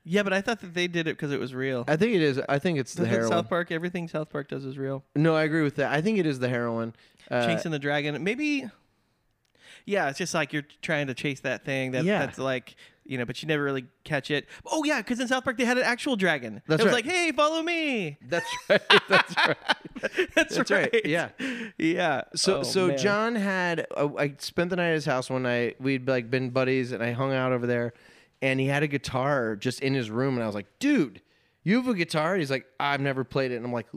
[0.04, 1.86] Yeah, but I thought that they did it because it was real.
[1.88, 2.40] I think it is.
[2.50, 3.32] I think it's the Doesn't heroin.
[3.32, 5.04] South Park, everything South Park does is real.
[5.16, 5.92] no, I agree with that.
[5.92, 6.94] I think it is the heroin.
[7.30, 8.22] Uh, chasing the dragon.
[8.24, 8.70] Maybe.
[9.86, 12.20] Yeah, it's just like you're trying to chase that thing that Yeah.
[12.20, 14.48] that's like you know, but you never really catch it.
[14.66, 16.62] Oh yeah, because in South Park they had an actual dragon.
[16.68, 17.04] That's it was right.
[17.06, 18.18] like, hey, follow me.
[18.22, 18.82] That's right.
[19.10, 19.58] That's right.
[20.36, 21.06] That's, That's right, right.
[21.06, 21.30] yeah.
[21.78, 22.22] yeah.
[22.36, 22.98] So Oh, so man.
[22.98, 25.82] Jon had uh, I spent the night at his house one night.
[25.82, 27.94] We'd like been buddies, and I hung out over there.
[28.44, 31.22] And he had a guitar just in his room, and I was like, "Dude,
[31.64, 33.88] you have a guitar?" He's like, "I've never played it." And I'm like,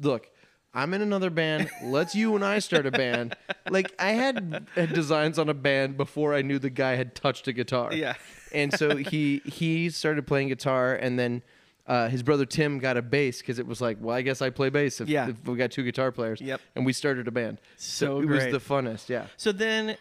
[0.00, 0.30] "Look,
[0.74, 1.70] I'm in another band.
[1.82, 3.36] Let's you and I start a band."
[3.70, 7.46] Like I had, had designs on a band before I knew the guy had touched
[7.48, 7.92] a guitar.
[7.94, 8.14] Yeah.
[8.52, 11.42] and so he he started playing guitar, and then.
[11.86, 14.48] Uh, his brother Tim got a bass because it was like, well, I guess I
[14.48, 15.28] play bass if, Yeah.
[15.28, 16.40] if we got two guitar players.
[16.40, 16.58] Yep.
[16.74, 17.60] And we started a band.
[17.76, 19.10] So it was the funnest.
[19.10, 19.26] Yeah.
[19.36, 19.98] So then,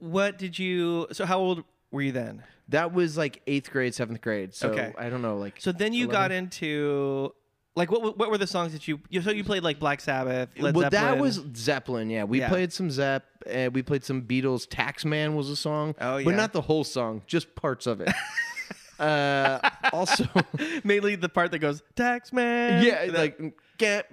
[0.00, 1.06] what did you?
[1.12, 2.42] So how old were you then?
[2.70, 4.52] That was like eighth grade, seventh grade.
[4.52, 4.92] So Okay.
[4.98, 5.60] I don't know, like.
[5.60, 6.12] So then you 11.
[6.12, 7.32] got into
[7.74, 8.18] like what?
[8.18, 9.00] What were the songs that you?
[9.08, 11.12] you so you played like Black Sabbath, Led well, Zeppelin.
[11.14, 12.10] that was Zeppelin.
[12.10, 12.48] Yeah, we Yeah.
[12.48, 13.24] played some Zepp.
[13.52, 14.66] Uh, we played some Beatles.
[14.68, 15.94] Taxman was a song.
[16.00, 16.24] Oh, yeah.
[16.24, 18.12] but not the whole song, just parts of it.
[19.00, 19.58] uh,
[19.92, 20.24] also,
[20.84, 22.84] mainly the part that goes tax man.
[22.84, 23.40] yeah, like
[23.78, 24.08] get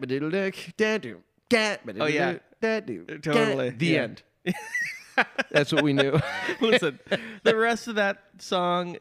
[2.00, 2.38] Oh, yeah.
[2.62, 4.02] Totally, The yeah.
[4.02, 4.24] end.
[5.52, 6.18] That's what we knew.
[6.62, 7.00] Listen,
[7.44, 8.98] the rest of that song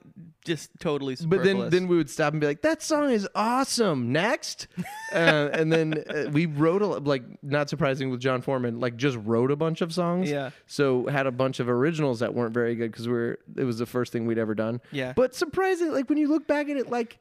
[0.49, 1.17] just totally.
[1.25, 4.67] But then, then we would stop and be like, "That song is awesome." Next,
[5.13, 9.17] uh, and then uh, we wrote a like, not surprising with Jon Foreman, like just
[9.19, 10.31] wrote a bunch of songs.
[10.31, 10.51] Yeah.
[10.67, 13.79] So had a bunch of originals that weren't very good because we are it was
[13.79, 14.81] the first thing we'd ever done.
[14.91, 15.13] Yeah.
[15.15, 17.19] But surprising, like when you look back at it, like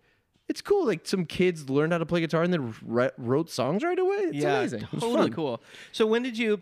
[0.48, 0.86] it's cool.
[0.86, 4.18] Like some kids learned how to play guitar and then ri- wrote songs right away.
[4.18, 4.88] It's yeah, amazing.
[5.00, 5.62] Totally cool.
[5.92, 6.62] So when did you?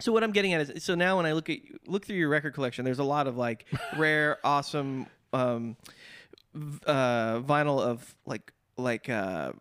[0.00, 2.28] So what I'm getting at is, so now when I look at look through your
[2.28, 3.66] record collection, there's a lot of like
[3.96, 5.76] rare, awesome um,
[6.86, 9.52] uh, vinyl of like like uh,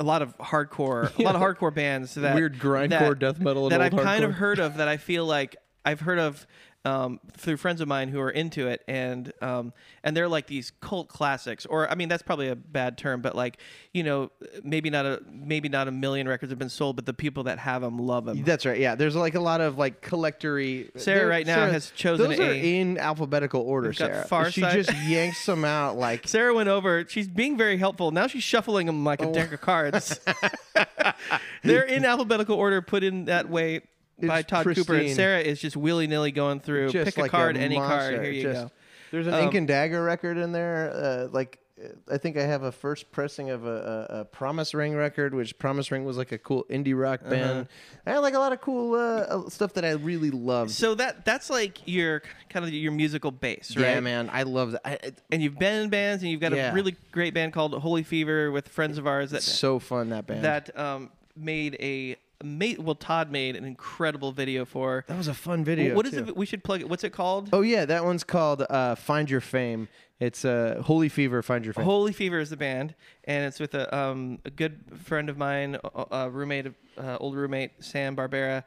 [0.00, 3.64] a lot of hardcore, a lot of hardcore bands that Weird grindcore that- death metal
[3.64, 4.76] and that I've kind of heard of.
[4.78, 6.46] That I feel like I've heard of.
[6.84, 10.72] Um, through friends of mine who are into it, and um, and they're like these
[10.80, 13.58] cult classics, or I mean that's probably a bad term, but like
[13.92, 14.30] you know
[14.62, 17.58] maybe not a maybe not a million records have been sold, but the people that
[17.58, 18.42] have them love them.
[18.44, 18.78] That's right.
[18.78, 20.88] Yeah, there's like a lot of like collectory.
[20.96, 23.92] Sarah right now has chosen Those are a- in alphabetical order.
[23.92, 27.04] Sarah, Far she Side- just yanks them out like Sarah went over.
[27.08, 28.12] She's being very helpful.
[28.12, 29.30] Now she's shuffling them like Oh.
[29.30, 30.20] a deck of cards.
[31.64, 33.80] They're in alphabetical order, put in that way
[34.20, 34.94] by It's Todd Cooper.
[34.96, 35.10] And.
[35.14, 36.90] Sarah is just willy nilly going through.
[36.90, 38.14] just Pick like a card, a any card.
[38.22, 38.70] Here you Just- go.
[39.10, 40.90] There's an Um, Ink and Dagger record in there.
[40.94, 44.74] Uh, like uh, I think I have a first pressing of a, a, a Promise
[44.74, 47.30] Ring record, which Promise Ring was like a cool indie rock Uh-huh.
[47.30, 47.68] band.
[48.04, 48.98] I had like a lot of cool uh,
[49.46, 50.72] uh, stuff that I really loved.
[50.72, 53.84] So that that's like your kind of your musical base, right?
[53.94, 54.82] Yeah, man, I love that.
[54.84, 56.72] I, it- And you've been in bands, and you've got Yeah.
[56.72, 60.10] a really great band called Holy Fever with friends of ours that it's so fun
[60.10, 60.44] that band.
[60.44, 65.04] that um, made a made well Todd made an incredible video for.
[65.08, 65.94] that was a fun video.
[65.94, 66.28] what is too.
[66.28, 66.36] it?
[66.36, 66.88] We should plug it.
[66.88, 67.48] What's it called?
[67.52, 69.88] Oh yeah, that one's called uh, "Find Your Fame."
[70.20, 71.84] It's uh, "Holy Fever." Find your fame.
[71.84, 75.78] Holy Fever is the band, and it's with a um, a good friend of mine,
[75.82, 78.64] a, a roommate, uh, old roommate Sam Barbera,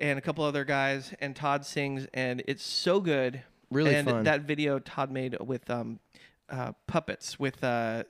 [0.00, 1.14] and a couple other guys.
[1.20, 3.42] And Todd sings, and it's so good.
[3.70, 4.24] Really and fun.
[4.24, 6.00] that video Todd made with um,
[6.48, 8.02] uh, puppets, with uh,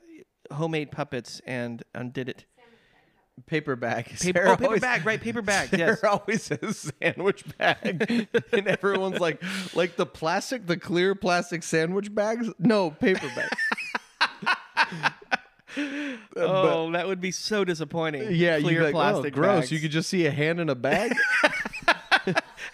[0.51, 2.45] homemade puppets, and undid it.
[3.45, 4.05] Paper bag.
[4.19, 5.19] Paper, oh, paper bag, right?
[5.21, 5.69] Paper bag.
[5.75, 6.03] Sarah Yes.
[6.03, 9.41] always says sandwich bag, and everyone's like,
[9.75, 12.49] like the plastic, the clear plastic sandwich bags.
[12.59, 13.49] No, paper bag.
[15.73, 15.79] Uh,
[16.35, 18.27] oh, that would be so disappointing.
[18.31, 19.33] yeah, clear like, oh, plastic.
[19.33, 19.59] oh, gross.
[19.61, 19.71] bags.
[19.71, 21.13] You could just see a hand in a bag.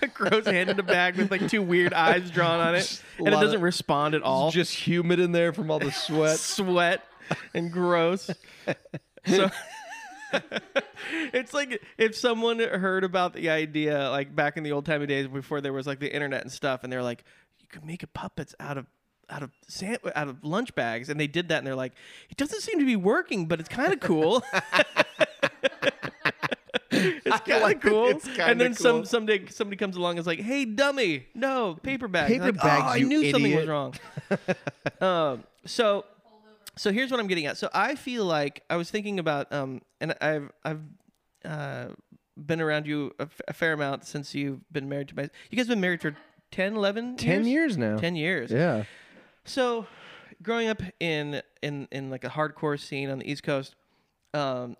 [0.01, 3.27] a gross hand in a bag with like two weird eyes drawn on it, and
[3.27, 4.49] it doesn't respond at all.
[4.49, 6.39] just humid in there from all the sweat.
[6.39, 7.05] sweat
[7.53, 8.31] and gross.
[9.27, 9.51] So
[11.33, 15.07] it's like if someone heard about the idea, like back in the old time of
[15.07, 17.23] days before there was like the internet and stuff, and they're like,
[17.59, 18.85] you could make a puppets out of
[19.29, 21.93] out of sand, out of lunch bags, and they did that, and they're like,
[22.29, 24.43] it doesn't seem to be working, but it's kind of cool.
[26.91, 28.07] it's kind of cool.
[28.07, 32.07] It's and then some someday somebody comes along and is like, "Hey, dummy, no paper
[32.07, 33.93] bags." Paper Like, oh, bags, I you knew something was wrong.
[35.01, 36.05] um, so
[36.77, 37.57] so here's what I'm getting at.
[37.57, 40.81] So I feel like I was thinking about, um, and I've I've
[41.43, 41.87] uh,
[42.37, 45.29] been around you a, f- a fair amount since you've been married to my.
[45.49, 46.15] You guys been married for
[46.51, 47.97] 10, 11 Ten years now.
[47.97, 48.51] Ten years.
[48.51, 48.83] Yeah.
[49.45, 49.87] So,
[50.41, 53.75] growing up in in in like a hardcore scene on the East Coast,
[54.33, 54.75] um,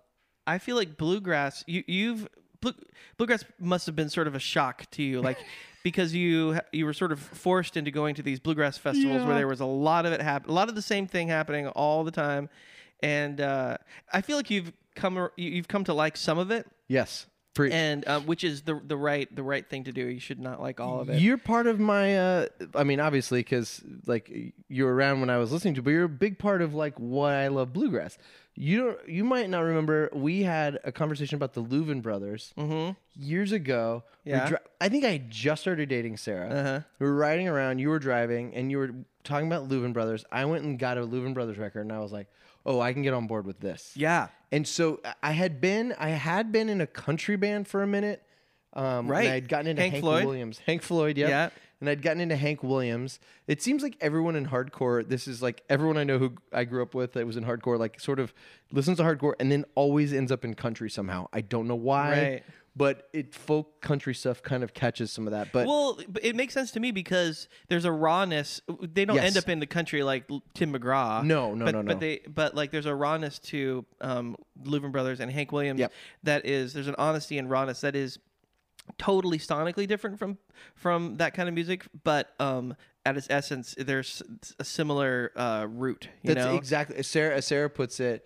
[0.46, 1.64] I feel like bluegrass.
[1.66, 2.28] You you've
[2.60, 2.74] blue,
[3.16, 5.38] bluegrass must have been sort of a shock to you, like
[5.84, 9.48] because you you were sort of forced into going to these bluegrass festivals where there
[9.48, 12.10] was a lot of it happen, a lot of the same thing happening all the
[12.10, 12.48] time,
[13.02, 13.76] and uh,
[14.12, 16.66] I feel like you've come you- you've come to like some of it.
[16.88, 17.26] Yes.
[17.54, 17.72] Preach.
[17.72, 20.06] and um, which is the the right the right thing to do.
[20.06, 21.20] You should not like all of it.
[21.20, 22.16] You're part of my.
[22.16, 24.30] Uh, I mean, obviously, because like
[24.68, 26.94] you were around when I was listening to, but you're a big part of like
[26.98, 28.16] why I love bluegrass.
[28.60, 30.10] You don't, you might not remember.
[30.12, 32.52] We had a conversation about the Louvin brothers
[33.14, 34.02] years ago.
[34.04, 34.28] Mm-hmm.
[34.30, 34.48] Yeah.
[34.48, 36.50] dri- I think I just started dating Sarah.
[36.50, 36.80] Uh-huh.
[36.98, 37.78] We were riding around.
[37.78, 38.90] You were driving, and you were
[39.22, 40.24] talking about Louvin brothers.
[40.32, 42.26] I went and got a Louvin brothers record, and I was like,
[42.66, 46.08] "Oh, I can get on board with this." yeah, And so I had been I
[46.10, 48.22] had been in a country band for a minute.
[48.74, 49.20] Um, Right.
[49.24, 50.24] And I had gotten into Hank Hank, Floyd?
[50.24, 50.58] Williams.
[50.66, 51.28] Hank Floyd, yeah.
[51.28, 51.50] Yeah.
[51.80, 53.20] And I'd gotten into Hank Williams.
[53.46, 56.82] It seems like everyone in hardcore, this is like everyone I know who I grew
[56.82, 58.34] up with that was in hardcore, like sort of
[58.72, 61.28] listens to hardcore and then always ends up in country somehow.
[61.32, 62.10] I don't know why.
[62.10, 62.42] Right.
[62.76, 65.52] But it folk country stuff kind of catches some of that.
[65.52, 68.60] But Well, it makes sense to me because there's a rawness.
[68.80, 69.24] They don't Yes.
[69.24, 71.24] end up in the country like Tim McGraw.
[71.24, 71.88] No, no, but, no, no.
[71.88, 75.80] But they, but like, there's a rawness to um, Louvin Brothers and Hank Williams.
[75.80, 75.92] Yep.
[76.22, 78.20] That is, there's an honesty and rawness that is
[78.96, 80.38] totally sonically different from
[80.74, 82.74] from that kind of music, but um,
[83.04, 84.22] at its essence, there's
[84.58, 86.08] a similar uh, root.
[86.22, 88.24] You that's know, exactly as Sarah as Sarah puts it,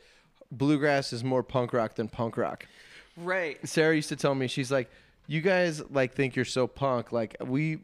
[0.50, 2.66] bluegrass is more punk rock than punk rock.
[3.16, 3.58] right.
[3.66, 4.90] Sarah used to tell me, she's like,
[5.26, 7.12] you guys like think you're so punk.
[7.12, 7.78] Like we,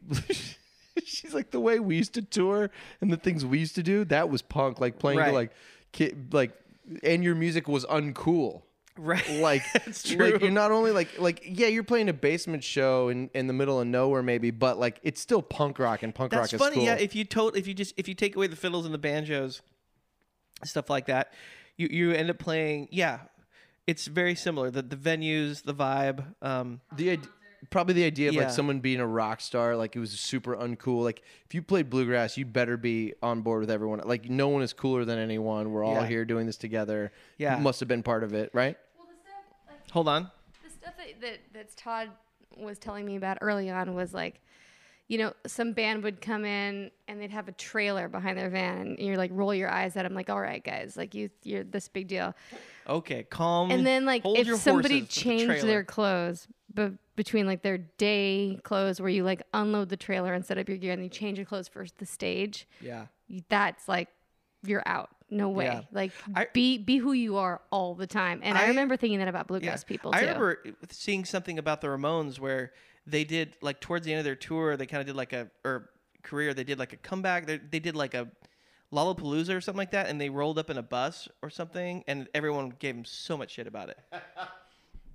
[1.05, 2.69] she's like the way we used to tour
[3.01, 4.05] and the things we used to do.
[4.05, 4.79] That was punk.
[4.79, 5.27] Like playing Right.
[5.29, 5.51] to like,
[5.91, 6.51] ki- like,
[7.03, 8.63] and your music was uncool.
[9.01, 9.29] Right.
[9.39, 10.31] Like That's true.
[10.33, 13.53] Like you're not only like like yeah, you're playing a basement show in, in the
[13.53, 16.71] middle of nowhere maybe, but like it's still punk rock and punk That's rock funny.
[16.71, 16.83] is cool.
[16.85, 18.97] Yeah, if you told, if you just, if you take away the fiddles and the
[18.99, 19.61] banjos,
[20.65, 21.31] stuff like that,
[21.77, 22.89] you you end up playing.
[22.91, 23.19] Yeah,
[23.87, 24.69] it's very similar.
[24.69, 26.23] The the venues, the vibe.
[26.41, 27.27] Um, the id-
[27.69, 28.43] probably the idea of Yeah.
[28.43, 31.89] like someone being a rock star like it was super uncool like if you played
[31.89, 35.69] bluegrass you better be on board with everyone like no one is cooler than anyone
[35.73, 36.07] we're all Yeah.
[36.07, 37.57] here doing this together Yeah.
[37.57, 40.31] You must have been part of it right Well, the stuff like hold on.
[40.63, 42.09] the stuff that, that that's Todd
[42.57, 44.41] was telling me about early on was like,
[45.07, 48.95] you know, some band would come in and they'd have a trailer behind their van,
[48.97, 51.63] and you're like, roll your eyes at them, like, all right, guys, like you, you're
[51.63, 52.35] this big deal.
[52.87, 53.71] Okay, calm.
[53.71, 58.59] And then like if somebody with the changed their clothes, but between like their day
[58.63, 61.37] clothes where you like unload the trailer and set up your gear, and you change
[61.39, 63.05] your clothes for the stage, yeah.
[63.49, 64.09] that's like
[64.63, 65.09] you're out.
[65.29, 65.65] No way.
[65.65, 65.81] Yeah.
[65.91, 68.41] Like I- be be who you are all the time.
[68.43, 69.47] And I, I- remember thinking that about Yeah.
[69.47, 72.73] bluegrass people I remember seeing something about the Ramones where
[73.05, 75.49] they did like towards the end of their tour, they kind of did like a
[75.63, 75.89] or
[76.23, 77.45] career, they did like a comeback.
[77.47, 78.27] They, they did like a
[78.91, 82.27] Lollapalooza or something like that, and they rolled up in a bus or something, and
[82.33, 83.99] everyone gave them so much shit about it.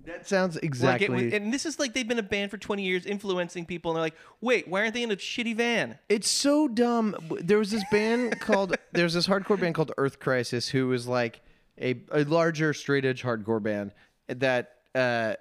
[0.05, 1.07] That sounds exactly.
[1.07, 3.91] Like it and this is like they've been a band for 20 years, influencing people,
[3.91, 5.97] and they're like, wait, why aren't they in a shitty van?
[6.09, 7.15] It's so dumb.
[7.41, 11.07] There was this band called there was this hardcore band called Earth Crisis who was
[11.07, 11.41] like
[11.79, 13.91] a, a larger straight edge hardcore band
[14.27, 15.33] that uh,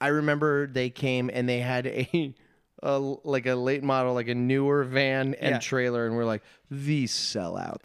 [0.00, 2.34] I remember they came and they had a,
[2.82, 5.58] a like a late model like a newer van and Yeah.
[5.60, 7.80] trailer and we're like these sellouts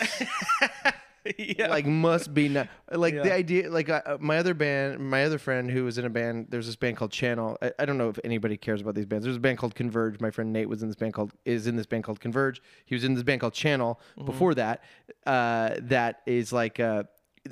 [1.37, 1.67] yeah.
[1.67, 5.69] like must be not like the idea like uh, my other band my other friend
[5.69, 7.57] who was in a band there's this band called channel.
[7.61, 9.25] I, I don't know if anybody cares about these bands.
[9.25, 10.19] There's a band called converge.
[10.19, 12.61] My friend nate was in this band called is in this band called converge.
[12.85, 14.25] He was in this band called channel Mm-hmm.
[14.25, 14.83] before that
[15.25, 17.03] uh that is like uh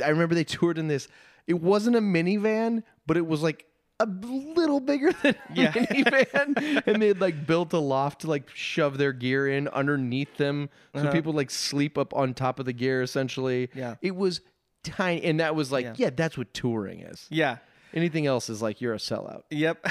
[0.03, 1.07] i remember they toured in this
[1.47, 3.65] it wasn't a minivan but it was like
[3.99, 5.71] a little bigger than a Yeah.
[5.73, 10.37] minivan and they had like built a loft to like shove their gear in underneath
[10.37, 11.11] them so Uh-huh.
[11.11, 13.95] people like sleep up on top of the gear essentially Yeah.
[14.01, 14.41] it was
[14.83, 15.93] tiny and that was like Yeah.
[15.97, 17.57] yeah, that's what touring is yeah.
[17.93, 19.85] anything else is like you're a sellout Yep.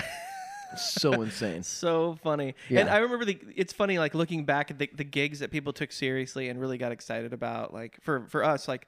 [0.76, 2.54] so insane so funny.
[2.70, 5.72] And I remember the it's funny like looking back at the, the gigs that people
[5.72, 7.72] took seriously and really got excited about.
[7.72, 8.86] Like for for us, like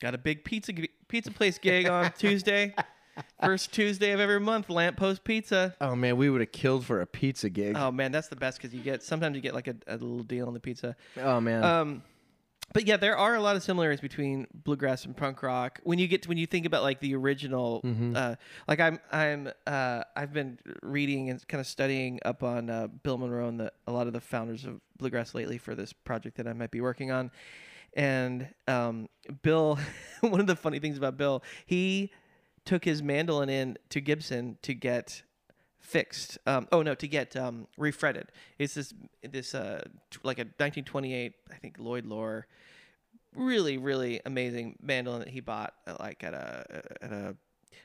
[0.00, 0.72] got a big pizza
[1.08, 2.74] pizza place gig on Tuesday.
[3.42, 5.74] First Tuesday of every month, Lamppost Pizza.
[5.80, 8.58] oh man we would have killed for a pizza gig Oh man, that's the best
[8.58, 10.96] because you get sometimes you get like a, a little deal on the pizza.
[11.20, 12.02] oh man Um,
[12.72, 15.80] but yeah, there are a lot of similarities between bluegrass and punk rock.
[15.84, 18.16] When you get to, when you think about like the original, Mm-hmm.
[18.16, 18.34] uh,
[18.66, 23.18] like I'm I'm uh, I've been reading and kind of studying up on uh, Bill
[23.18, 26.48] Monroe and the, a lot of the founders of bluegrass lately for this project that
[26.48, 27.30] I might be working on.
[27.92, 29.08] And um,
[29.42, 29.78] Bill,
[30.20, 32.10] one of the funny things about Bill, he
[32.64, 35.22] took his mandolin in to Gibson to get
[35.80, 36.38] fixed.
[36.46, 38.28] Um, oh no, to get um, refretted.
[38.58, 42.46] It's this this uh, t- like a 1928, I think Lloyd Loar,
[43.34, 47.36] really really amazing mandolin that he bought at, like at a at a.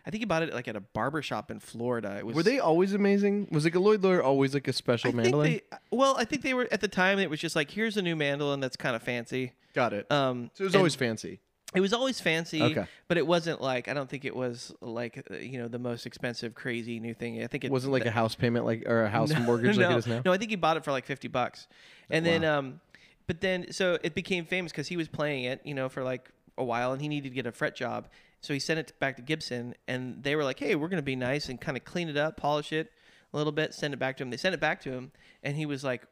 [0.06, 2.16] I think he bought it like at a barber shop in Florida.
[2.20, 5.10] It was were they always amazing was like a Lloyd Loar always like a special
[5.10, 5.62] I think mandolin they,
[5.92, 7.20] well, I think they were at the time.
[7.20, 9.54] It was just like here's a new mandolin that's kind of fancy.
[9.74, 11.42] got it Um, so it was and- always fancy
[11.76, 12.86] It was always fancy, Okay.
[13.08, 16.08] but it wasn't like I don't think it was like uh, you know the most
[16.08, 17.44] expensive, crazy new thing.
[17.44, 19.96] I think it wasn't like a house payment like or a house mortgage no, like
[19.96, 20.22] it is now.
[20.26, 21.68] No, I think he bought it for like fifty bucks,
[22.10, 22.82] and then um,
[23.28, 26.32] but then so it became famous because he was playing it, you know, for like
[26.58, 28.08] a while, and he needed to get a fret job,
[28.42, 31.16] so he sent it back to Gibson, and they were like, hey, we're gonna be
[31.16, 32.92] nice and kind of clean it up, polish it
[33.32, 34.32] a little bit, send it back to him.
[34.32, 35.12] They sent it back to him,
[35.44, 36.08] and he was like.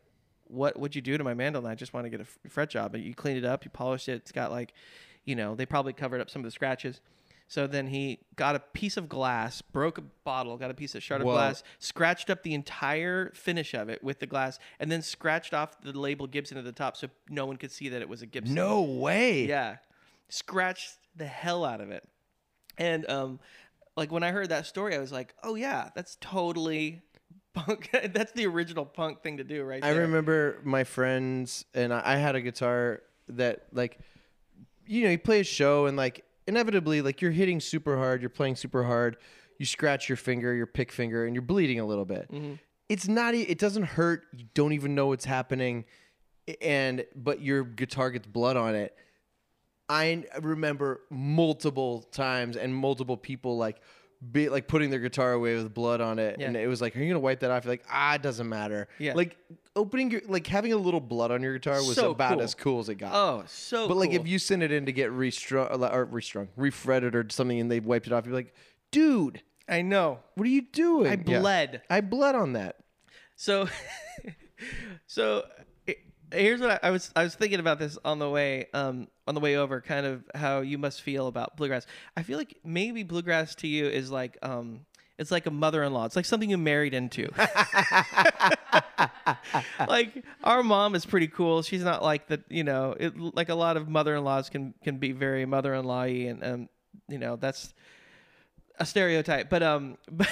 [0.50, 1.70] What would you do to my mandolin?
[1.70, 2.96] I just want to get a fret job.
[2.96, 4.14] And you cleaned it up, you polished it.
[4.14, 4.74] It's got like,
[5.28, 7.02] you know, they probably covered up some of the scratches.
[7.50, 11.04] So then he got a piece of glass, broke a bottle, got a piece of
[11.04, 11.34] shard of Whoa.
[11.34, 15.80] glass, scratched up the entire finish of it with the glass, and then scratched off
[15.82, 18.26] the label Gibson at the top so no one could see that it was a
[18.26, 18.56] Gibson.
[18.56, 19.46] No way.
[19.46, 19.78] Yeah.
[20.30, 22.08] Scratched the hell out of it.
[22.78, 23.40] And um
[23.96, 27.02] like when I heard that story, I was like, Oh yeah, that's totally
[27.54, 27.90] punk.
[28.14, 29.84] that's the original punk thing to do, right?
[29.84, 30.02] I there.
[30.02, 34.00] remember my friends and I, I had a guitar that like
[34.88, 38.30] you know, you play a show and like inevitably like you're hitting super hard, you're
[38.30, 39.18] playing super hard,
[39.60, 42.32] you scratch your finger, your pick finger, and you're bleeding a little bit.
[42.32, 42.54] Mm-hmm.
[42.90, 45.86] It's not it doesn't hurt, you don't even know what's happening,
[46.62, 48.96] and but your guitar gets blood on it.
[49.90, 53.82] I remember multiple times and multiple people like
[54.32, 57.00] be like putting their guitar away with blood on it, and it was like, "Are
[57.00, 58.88] you gonna wipe that off?" You're like, ah, it doesn't matter.
[59.00, 59.14] Yeah.
[59.14, 59.38] Like
[59.76, 62.42] opening your like having a little blood on your guitar was So about cool.
[62.42, 63.14] as cool as it got.
[63.14, 64.20] Oh, so but like cool.
[64.22, 67.80] if you send it in to get restrung or restrung, refretted or something, and they
[67.80, 68.56] wiped it off, you're like,
[68.92, 70.20] dude, I know.
[70.36, 71.08] what are you doing?
[71.08, 71.40] I Yeah.
[71.40, 71.82] bled.
[71.90, 72.78] I bled on that.
[73.36, 73.68] So,
[75.08, 75.44] so
[76.32, 79.36] here's what I, I was I was thinking about this on the way um on
[79.36, 81.86] the way over, kind of how you must feel about bluegrass.
[82.16, 84.82] I feel like maybe bluegrass to you is like um
[85.18, 86.06] it's like a mother-in-law.
[86.06, 87.28] It's like something you married into.
[89.88, 91.64] like our mom is pretty cool.
[91.64, 95.12] She's not like the you know it, like a lot of mother-in-laws can can be
[95.12, 96.70] very mother-in-lawy and um
[97.08, 97.74] you know that's
[98.80, 100.30] a stereotype, but um, but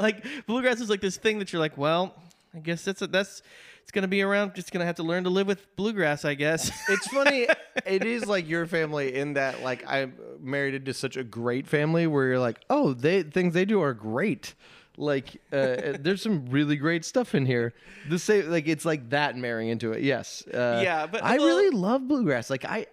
[0.00, 2.14] like bluegrass is like this thing that you're like, well,
[2.54, 3.42] I guess that's a, that's
[3.86, 4.56] it's gonna be around.
[4.56, 6.72] Just gonna have to learn to live with bluegrass, I guess.
[6.88, 7.46] It's funny.
[7.86, 12.08] it is like your family in that like I'm married into such a great family
[12.08, 14.54] where you're like, oh, they things they do are great.
[14.98, 17.74] Like uh, there's some really great stuff in here.
[18.08, 20.02] The same like it's like that marrying into it.
[20.02, 20.42] Yes.
[20.52, 22.50] Uh, Yeah, but- I really love bluegrass.
[22.50, 22.86] Like I.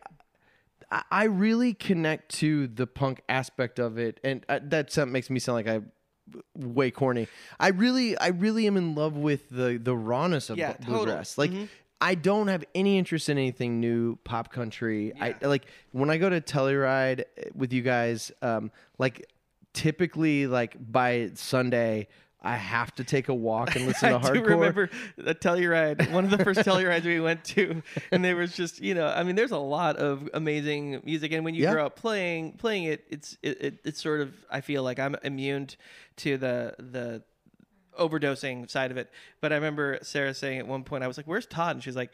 [0.91, 5.39] I- I really connect to the punk aspect of it, and uh, that makes me
[5.39, 5.81] sound like I
[6.55, 7.27] way corny.
[7.59, 11.37] I really, I really am in love with the the rawness of Yeah, bluegrass.
[11.37, 11.51] Like,
[12.01, 15.13] I don't have any interest in anything new pop country.
[15.21, 18.31] I like when I go to Telluride uh, with you guys.
[18.41, 19.25] Um, like
[19.73, 22.07] typically, like by Sunday,
[22.45, 24.29] I have to take a walk and listen to hardcore.
[24.31, 27.81] I do remember the Telluride, one of the first Tellurides we went to,
[28.11, 31.45] and there was just you know, I mean, there's a lot of amazing music, and
[31.45, 31.71] when you Yeah.
[31.71, 35.15] grow up playing playing it, it's it, it it's sort of I feel like I'm
[35.23, 35.69] immune
[36.17, 37.23] to the the
[37.97, 39.09] overdosing side of it.
[39.41, 41.95] But I remember Sarah saying at one point, I was like, "Where's Todd?" And she's
[41.95, 42.11] like,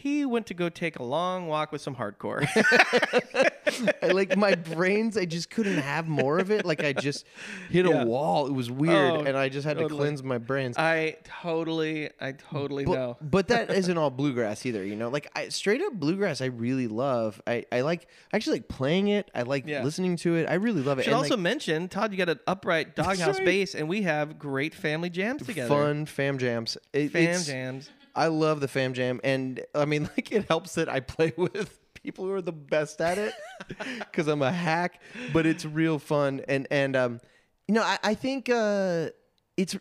[0.00, 2.46] "He went to go take a long walk with some hardcore."
[4.02, 6.64] I, like my brains, I just couldn't have more of it.
[6.64, 7.24] Like I just
[7.70, 8.02] hit Yeah.
[8.02, 8.46] a wall.
[8.46, 10.76] It was weird, Oh, and I just had to cleanse my brains.
[10.76, 13.16] I totally, I totally but, know.
[13.20, 15.08] but that isn't all bluegrass either, you know.
[15.08, 17.40] Like I, straight up bluegrass, I really love.
[17.46, 19.30] I, I like I actually like playing it.
[19.34, 19.84] I like Yeah.
[19.84, 20.48] listening to it.
[20.48, 21.02] I really love it.
[21.04, 24.38] Should And, also like, mention, Todd, you got an upright doghouse bass, and we have
[24.38, 25.68] great family jams together.
[25.68, 26.76] fun fam jams.
[26.92, 27.90] It- fam jams.
[28.14, 31.78] I love the fam jam, and I mean, like it helps that I play with
[32.02, 33.34] people who are the best at it
[33.98, 35.00] because I'm a hack.
[35.32, 37.20] But it's real fun, and and um,
[37.68, 39.10] you know, I, I think uh,
[39.56, 39.76] it's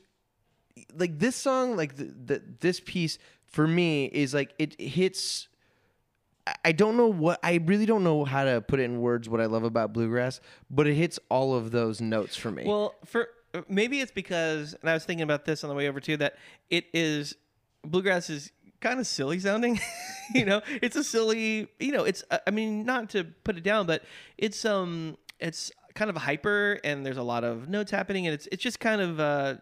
[0.95, 3.17] like this song, like the, the this piece
[3.47, 5.47] for me is like it hits.
[6.47, 9.29] I- I don't know what I really don't know how to put it in words
[9.29, 12.63] what I love about bluegrass, but it hits all of those notes for me.
[12.65, 13.27] Well, for
[13.67, 16.37] maybe it's because, and I was thinking about this on the way over too, that
[16.71, 17.35] it is
[17.83, 19.79] bluegrass is kind of silly sounding.
[20.33, 21.67] you know, it's a silly.
[21.79, 22.23] You know, it's.
[22.45, 24.03] I mean, not to put it down, but
[24.37, 28.47] it's um, it's kind of hyper, and there's a lot of notes happening, and it's
[28.51, 29.55] it's just kind of uh.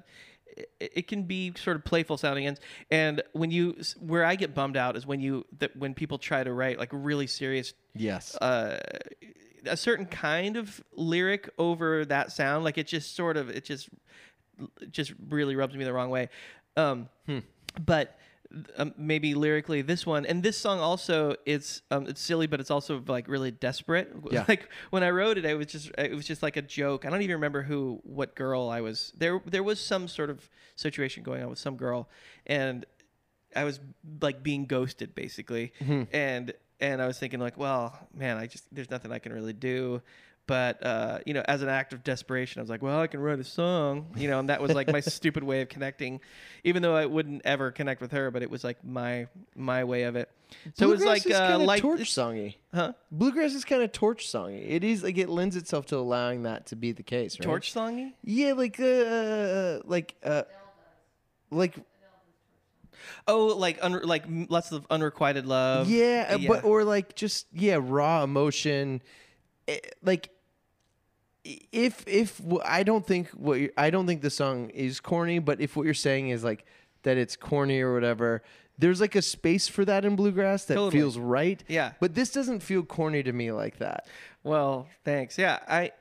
[0.80, 2.60] It, it can be sort of playful sounding, and
[2.90, 6.44] and when you where I get bummed out is when you that when people try
[6.44, 8.80] to write like really serious yes, uh,
[9.68, 12.64] a certain kind of lyric over that sound.
[12.64, 13.90] Like it just sort of it just
[14.82, 16.30] it just really rubs me the wrong way.
[16.76, 17.10] Um,
[17.86, 18.18] But
[18.78, 22.72] um, maybe lyrically, this one and this song also it's um, it's silly, but it's
[22.72, 24.14] also like really desperate.
[24.32, 24.46] Yeah.
[24.48, 27.06] Like when I wrote it, I was just it was just like a joke.
[27.06, 29.14] I don't even remember who what girl I was.
[29.18, 32.10] There there was some sort of situation going on with some girl,
[32.46, 32.86] and
[33.56, 33.80] I was
[34.22, 35.74] like being ghosted basically,
[36.12, 39.54] and and I was thinking like, well, man, I just there's nothing I can really
[39.54, 40.02] do.
[40.48, 43.20] But uh, you know, as an act of desperation, I was like, well, I can
[43.20, 46.22] write a song, you know, and that was like my stupid way of connecting,
[46.64, 50.04] even though I wouldn't ever connect with her, but it was like my my way
[50.04, 50.30] of it.
[50.76, 52.56] So it was like is uh, kinda like torch songy.
[52.74, 52.94] huh?
[53.12, 54.64] Bluegrass is kind of torch songy.
[54.70, 57.46] It is like it lends itself to allowing that to be the case, right?
[57.46, 58.14] Torch songy?
[58.24, 60.44] Yeah, like uh, like uh,
[61.52, 61.76] like
[63.28, 65.90] Oh, like un- like lots of unrequited love.
[65.90, 66.48] yeah, uh, yeah.
[66.48, 69.02] but or like just yeah, raw emotion.
[69.68, 70.32] Eh, Like i-
[71.72, 75.76] if if I don't think what I don't think the song is corny, but if
[75.76, 76.66] what you're saying is like
[77.04, 78.44] that it's corny or whatever,
[78.78, 80.92] there's like a space for that in bluegrass that Totally.
[81.00, 81.64] feels right.
[81.68, 81.94] Yeah.
[82.00, 84.08] But this doesn't feel corny to me like that.
[84.44, 85.38] Well, thanks.
[85.38, 85.92] Yeah, I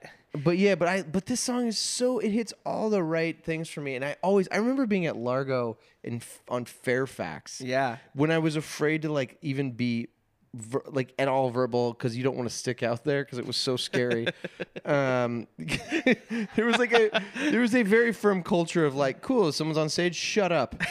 [0.44, 3.68] But yeah, but I but this song is so it hits all the right things
[3.68, 7.60] for me, and I always I remember being at Largo in on Fairfax.
[7.60, 7.98] yeah.
[8.14, 10.08] When I was afraid to like even be
[10.56, 13.46] ver- like at all verbal because you don't want to stick out there because it
[13.46, 14.26] was so scary.
[14.84, 19.78] um, there was like a there was a very firm culture of like, cool, someone's
[19.78, 20.74] on stage, shut up.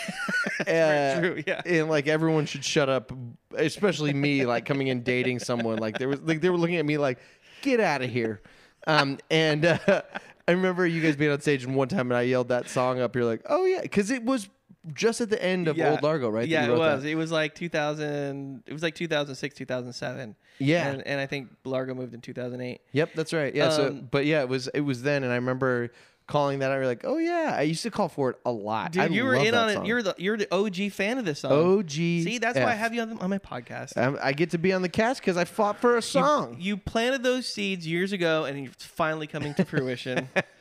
[0.61, 1.61] Uh, true, yeah.
[1.66, 3.11] and like everyone should shut up,
[3.57, 5.78] especially me, like coming in dating someone.
[5.78, 7.20] Like there was like they were looking at me like,
[7.61, 8.41] get out of here.
[8.88, 10.01] Um, and uh,
[10.47, 13.01] I remember you guys being on stage and one time and I yelled that song
[13.01, 13.16] up.
[13.16, 14.47] You're like, oh yeah, because it was
[14.94, 15.92] just at the end of yeah.
[15.92, 16.48] Old Largo, right?
[16.48, 16.96] Yeah, it wrote that?
[16.96, 17.06] was.
[17.06, 18.64] It was like 2000.
[18.66, 20.36] It was like 2006, 2007.
[20.60, 20.88] Yeah.
[20.88, 22.82] and, and I think Largo moved in 2008.
[22.92, 23.54] Yep, that's right.
[23.54, 23.70] Yeah.
[23.70, 25.92] so, Um, but yeah, it was it was then, and I remember
[26.28, 26.72] calling that.
[26.72, 26.76] out.
[26.76, 28.92] You're like, oh yeah, I used to call for it a lot.
[28.94, 29.86] Dude, I you were in on song.
[29.86, 29.88] it.
[29.88, 31.52] You're the you're the OG fan of this song.
[31.52, 31.90] OG.
[31.90, 33.98] See, that's why I have you on, the, on my podcast.
[33.98, 36.58] Um, I get to be on the cast because I fought for a song.
[36.60, 40.30] You planted those seeds years ago, and it's finally coming to fruition.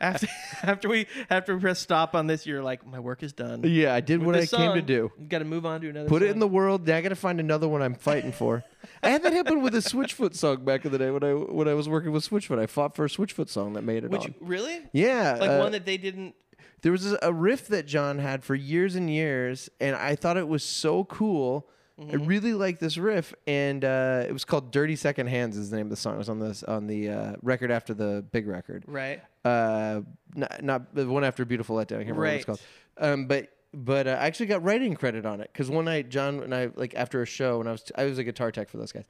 [0.00, 0.26] after
[0.62, 3.62] after we after we press stop on this, you're like, my work is done.
[3.64, 5.12] yeah, I did With what I this came to song, do.
[5.28, 6.08] Got to move on to another.
[6.08, 6.86] Put it in the world.
[6.86, 8.62] Now I got to find another one I'm fighting for.
[9.02, 11.68] I had that happen with a Switchfoot song back in the day when I when
[11.68, 12.58] I was working with Switchfoot.
[12.58, 14.34] I fought for a Switchfoot song that made it Which on.
[14.40, 14.80] really?
[14.92, 16.34] Yeah, Like uh, one that they didn't.
[16.82, 20.48] there was a- riff that Jon had for years and years, and I thought it
[20.48, 21.68] was so cool.
[21.98, 22.24] I Mm-hmm.
[22.24, 25.84] really liked this riff, and uh, it was called "Dirty Second Hands." Is the name
[25.84, 26.14] of the song.
[26.14, 28.84] It was on this on the uh, record after the big record.
[28.86, 29.20] Right.
[29.44, 30.02] Uh,
[30.34, 32.58] not, not the one after "Beautiful Letdown." I can't remember what it's Right.
[32.58, 32.60] called.
[32.98, 36.40] Um, but but uh, I actually got writing credit on it because one night Jon
[36.40, 38.76] and I like after a show, and I was I was a guitar tech for
[38.76, 39.06] those guys.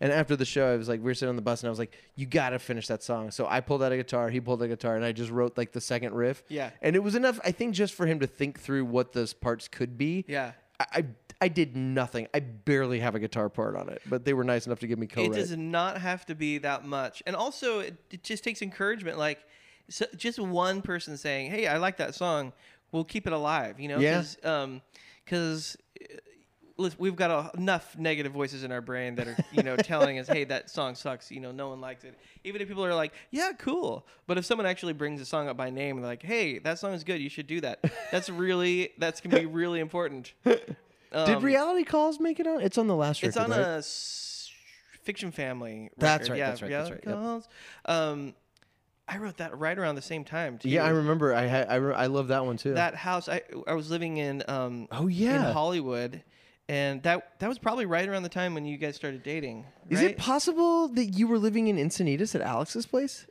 [0.00, 1.70] And after the show, I was like, we were sitting on the bus, and I
[1.70, 4.60] was like, "You gotta finish that song." So I pulled out a guitar, he pulled
[4.62, 6.42] out a guitar, and I just wrote like the second riff.
[6.48, 6.70] Yeah.
[6.82, 9.68] And it was enough, I think, just for him to think through what those parts
[9.68, 10.24] could be.
[10.26, 10.52] Yeah.
[10.80, 11.04] I, I,
[11.42, 12.26] I did nothing.
[12.34, 14.98] I barely have a guitar part on it, but they were nice enough to give
[14.98, 15.32] me It co-write.
[15.32, 19.16] does not have to be that much, and also it, it just takes encouragement.
[19.16, 19.38] Like,
[19.88, 22.52] so just one person saying, "Hey, I like that song,"
[22.92, 23.80] We'll keep it alive.
[23.80, 24.18] You know, Yeah.
[24.20, 24.82] Because um,
[25.26, 25.76] 'cause,
[26.78, 30.18] uh, we've got a, enough negative voices in our brain that are you know telling
[30.20, 32.16] us, "Hey, that song sucks." You know, no one likes it.
[32.44, 35.56] Even if people are like, "Yeah, cool," but if someone actually brings a song up
[35.56, 37.20] by name and they're like, "Hey, that song is good.
[37.20, 37.80] You should do that."
[38.12, 40.32] That's really that's gonna be really important.
[40.44, 40.76] Did
[41.12, 42.60] Um, reality calls make it on?
[42.60, 43.28] It's on the last record.
[43.28, 43.60] it's on right?
[43.60, 44.50] a s-
[45.02, 45.90] fiction family.
[45.96, 47.24] That's right, Yeah, that's right, that's Reality right, yep.
[47.24, 47.48] Calls.
[47.86, 48.34] Um,
[49.06, 50.68] I wrote that right around the same time too.
[50.70, 51.34] Yeah, I remember.
[51.34, 51.68] I had.
[51.68, 52.74] I, re- I love that one too.
[52.74, 53.28] that house.
[53.28, 55.36] I I was living in um Oh, yeah.
[55.48, 56.22] in Hollywood,
[56.70, 59.66] and that that was probably right around the time when you guys started dating.
[59.90, 63.26] Is it possible that you were living in Encinitas at Alex's place?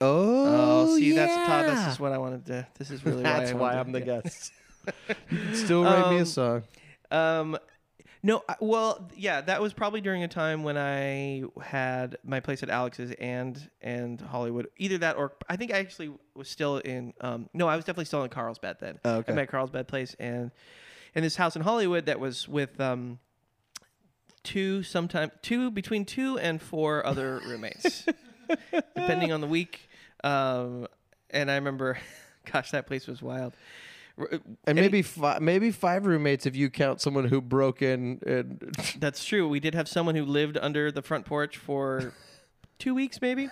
[0.00, 1.66] Oh, Oh, see, that's Todd.
[1.66, 1.86] Yeah.
[1.86, 2.66] just what I wanted to.
[2.78, 4.52] This is really why That's I why I'm the guest.
[5.30, 6.62] you can still write me a Um, song.
[7.10, 7.58] Um,
[8.24, 12.62] no, I- well, yeah, that was probably during a time when I had my place
[12.62, 14.66] at Alex's and and Hollywood.
[14.78, 17.12] Either that, or I think I actually was still in.
[17.20, 18.98] Um, no, I was definitely still in Carlsbad then.
[19.04, 19.32] Oh, okay.
[19.32, 20.50] At my Carlsbad place, and
[21.14, 23.18] in this house in Hollywood that was with um
[24.42, 28.06] two, sometime two between two and four other roommates,
[28.94, 29.88] depending on the week.
[30.22, 30.86] Um,
[31.30, 31.98] and I remember,
[32.52, 33.54] gosh, that place was wild.
[34.18, 34.28] R-
[34.64, 38.20] And maybe fi- maybe five roommates if you count someone who broke in.
[38.26, 39.48] And That's true.
[39.48, 42.12] We did have someone who lived under the front porch for
[42.78, 43.48] two weeks, maybe,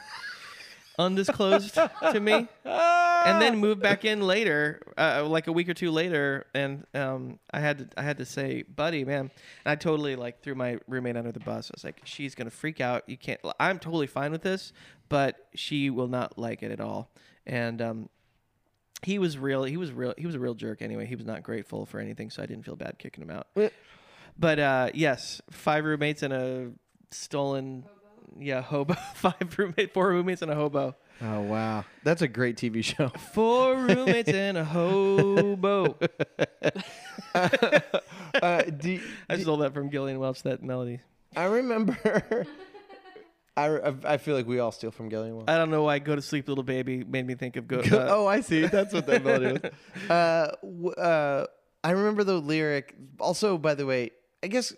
[0.98, 5.90] undisclosed to me, and then moved back in later, uh, like a week or two
[5.90, 6.46] later.
[6.54, 9.20] And um, I had to, I had to say, buddy, man,
[9.64, 11.70] and I totally like threw my roommate under the bus.
[11.70, 13.08] I was like, she's gonna freak out.
[13.08, 13.40] You can't.
[13.58, 14.72] I'm totally fine with this,
[15.08, 17.10] but she will not like it at all.
[17.46, 18.08] And um,
[19.02, 19.64] he was real.
[19.64, 20.14] He was real.
[20.16, 20.82] He was a real jerk.
[20.82, 23.48] Anyway, he was not grateful for anything, so I didn't feel bad kicking him out.
[24.38, 26.70] But uh, yes, five roommates and a
[27.10, 27.84] stolen,
[28.38, 28.94] yeah, hobo.
[29.14, 30.96] five roommate, four roommates and a hobo.
[31.20, 33.08] Oh wow, that's a great TV show.
[33.08, 35.96] Four roommates and a hobo.
[37.34, 40.42] uh, do, I stole that from Gillian Welch.
[40.42, 41.00] That melody.
[41.36, 42.46] I remember.
[43.56, 45.42] I, I feel like we all steal from Gillian.
[45.46, 47.80] I don't know why "Go to Sleep, Little Baby" made me think of go.
[47.80, 48.66] Uh, oh, I see.
[48.66, 49.72] That's what that melody was.
[50.10, 51.46] Uh, w- uh,
[51.84, 52.94] I remember the lyric.
[53.18, 54.10] Also, by the way,
[54.42, 54.72] I guess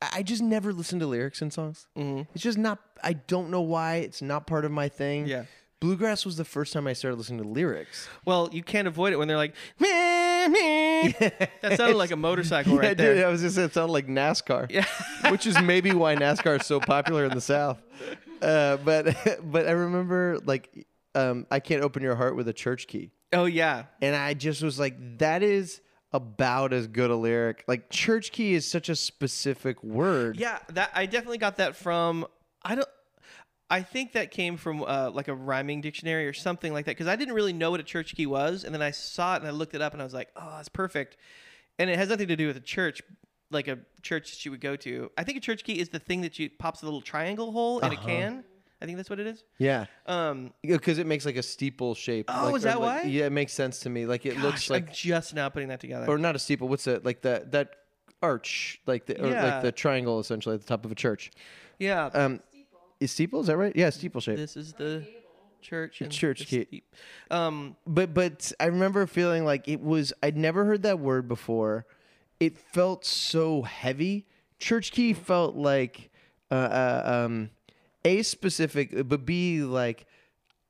[0.00, 1.88] I just never listen to lyrics in songs.
[1.98, 2.26] mhm.
[2.34, 2.78] It's just not.
[3.02, 3.96] I don't know why.
[3.96, 5.26] It's not part of my thing.
[5.26, 5.44] Yeah.
[5.80, 8.08] Bluegrass was the first time I started listening to lyrics.
[8.24, 11.12] Well, you can't avoid it when they're like, meh, meh.
[11.60, 13.14] that sounded like a motorcycle right yeah, there.
[13.16, 14.70] Dude, I was just saying it sounded like NASCAR.
[14.70, 14.86] Yeah.
[15.30, 17.78] which is maybe why NASCAR is so popular in the South.
[18.42, 22.86] Uh, but but I remember like um, I can't open your heart with a church
[22.86, 23.84] key, Oh yeah.
[24.02, 25.80] and I just was like, that is
[26.12, 27.64] about as good a lyric.
[27.66, 30.38] Like church key is such a specific word.
[30.38, 32.26] Yeah, that I definitely got that from.
[32.62, 32.88] I don't.
[33.68, 37.08] I think that came from uh, like a rhyming dictionary or something like that because
[37.08, 39.46] I didn't really know what a church key was, and then I saw it and
[39.48, 41.16] I looked it up and I was like, oh, that's perfect.
[41.78, 43.02] And it has nothing to do with a church,
[43.50, 45.10] like a church she would go to.
[45.16, 47.78] I think a church key is the thing that you pops a little triangle hole
[47.80, 48.44] in a can.
[48.80, 49.42] I think that's what it is.
[49.58, 49.86] Yeah.
[50.06, 52.26] Um, Because it makes like a steeple shape.
[52.28, 53.08] Oh, like, is or that like- why?
[53.08, 54.04] Yeah, it makes sense to me.
[54.04, 56.06] Like it looks gosh, like, I'm just now putting that together.
[56.08, 56.68] or not a steeple.
[56.68, 57.70] What's it like that that
[58.22, 59.44] arch, like the or Yeah.
[59.54, 61.30] like the triangle essentially at the top of a church.
[61.78, 62.40] yeah, Um,
[63.00, 63.40] is steeple?
[63.40, 63.74] Is that right?
[63.76, 64.36] Yeah, steeple shape.
[64.36, 65.06] this is the
[65.62, 66.00] church.
[66.02, 66.64] And church the key.
[66.64, 66.94] steep-
[67.30, 71.86] Um, but but I remember feeling like it was I'd never heard that word before.
[72.40, 74.26] It felt so heavy.
[74.58, 76.10] Church key felt like
[76.50, 77.50] uh, uh, um,
[78.04, 80.06] a specific, but b like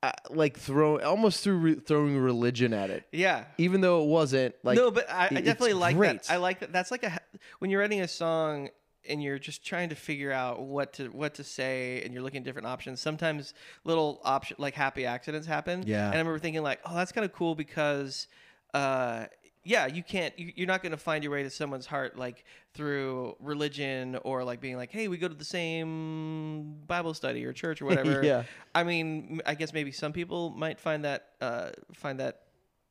[0.03, 3.45] uh, like throw almost through re- throwing religion at it, yeah.
[3.59, 4.55] even though it wasn't.
[4.63, 6.23] Like no, but I, I definitely like great.
[6.23, 6.31] that.
[6.31, 6.73] I like that.
[6.73, 7.19] That's like a
[7.59, 8.69] when you're writing a song
[9.09, 12.39] and you're just trying to figure out what to what to say and you're looking
[12.39, 13.01] at different options.
[13.01, 13.55] Sometimes
[13.85, 15.85] little option like happy accidents happen.
[15.87, 16.07] Yeah.
[16.07, 18.27] And I remember thinking like, oh, that's kind of cool because,
[18.75, 19.27] uh,
[19.67, 20.39] yeah, you can't.
[20.39, 24.45] You, you're not going to find your way to someone's heart like through religion or
[24.45, 28.23] like being like, hey, we go to the same Bible study or church or whatever.
[28.23, 28.45] Yeah.
[28.75, 32.43] I mean, I guess maybe some people might find that uh, find that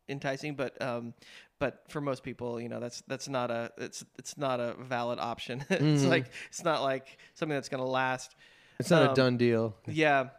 [0.09, 1.13] enticing, but um,
[1.59, 5.19] but for most people, you know, that's that's not a it's it's not a valid
[5.19, 5.63] option.
[5.69, 8.36] it's like it's not like something that's gonna last.
[8.80, 9.78] it's not um, a done deal.
[9.88, 10.30] Yeah,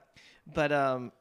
[0.53, 1.13] but um,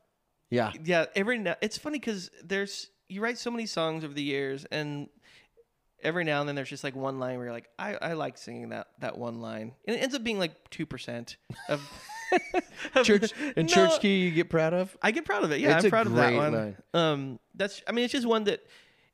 [0.50, 4.24] Yeah, yeah, every now it's funny because there's you write so many songs over the
[4.24, 5.08] years, and
[6.04, 8.38] every now and then there's just like one line where you're like, I, I like
[8.38, 11.38] singing that that one line, and it ends up being like two percent
[11.70, 11.82] of.
[13.04, 14.98] church and No, church key you get proud of.
[15.02, 15.62] I get proud of it.
[15.62, 16.54] Yeah, It's I'm proud of that one.
[16.54, 16.78] line.
[16.94, 17.82] Um, that's.
[17.88, 18.66] I mean, it's just one that.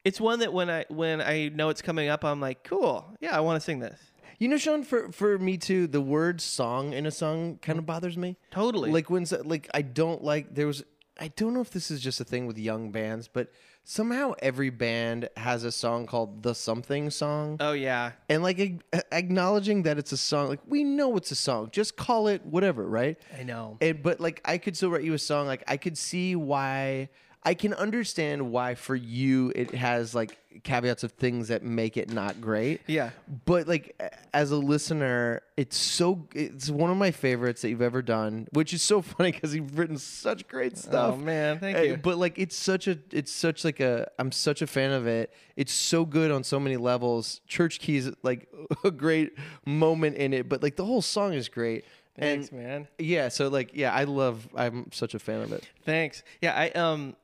[0.04, 3.06] It's one that when I when I know it's coming up, I'm like, cool.
[3.20, 4.00] Yeah, I want to sing this.
[4.40, 7.86] You know, Sean, for for me too, the word "song" in a song kind of
[7.86, 8.38] bothers me.
[8.50, 8.90] Totally.
[8.90, 10.84] Like when like I don't like there was
[11.22, 13.52] I don't know if this is just a thing with young bands, but
[13.84, 17.58] somehow every band has a song called the something song.
[17.60, 18.14] oh yeah.
[18.28, 21.96] and like ag- acknowledging that it's a song, like we know it's a song, just
[21.96, 23.20] call it whatever, right?
[23.38, 23.78] I know.
[23.82, 25.46] And but like I could still write you a song.
[25.46, 27.10] Like I could see why
[27.44, 32.12] I can understand why for you it has like caveats of things that make it
[32.12, 32.82] not great.
[32.86, 33.10] Yeah.
[33.46, 34.00] But like
[34.34, 38.74] as a listener, it's so it's one of my favorites that you've ever done, which
[38.74, 41.16] is so funny because you've written such great stuff.
[41.16, 41.98] Oh man, thank Uh, you.
[41.98, 45.34] But like it's such a it's such like a I'm such a fan of it.
[45.56, 47.42] It's so good on so many levels.
[47.48, 48.48] Church Keys like
[48.84, 49.34] a great
[49.66, 51.86] moment in it, but like the whole song is great.
[52.20, 52.88] Thanks, and man.
[53.00, 55.68] yeah, so like yeah, I love I'm such a fan of it.
[55.86, 56.24] Thanks.
[56.42, 57.16] Yeah, I um,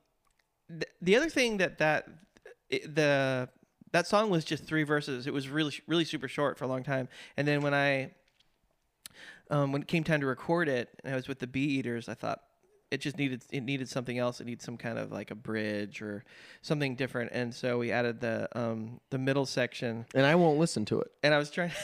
[0.69, 2.07] th- the other thing that that
[2.69, 3.49] it, the
[3.91, 5.27] that song was just three verses.
[5.27, 7.07] It was really really super short for a long time.
[7.35, 8.11] And then when I
[9.49, 12.09] um when it came time to record it, and I was with the Bee Eaters,
[12.09, 12.41] I thought
[12.89, 14.39] it just needed it needed something else.
[14.39, 16.23] It needed some kind of like a bridge or
[16.61, 17.31] something different.
[17.33, 20.05] And so we added the um the middle section.
[20.15, 21.11] And I won't listen to it.
[21.23, 21.71] And I was trying.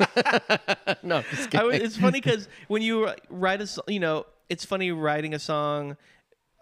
[1.02, 1.66] no, I'm just kidding.
[1.66, 5.96] was, it's funny because when you write a, you know, it's funny writing a song.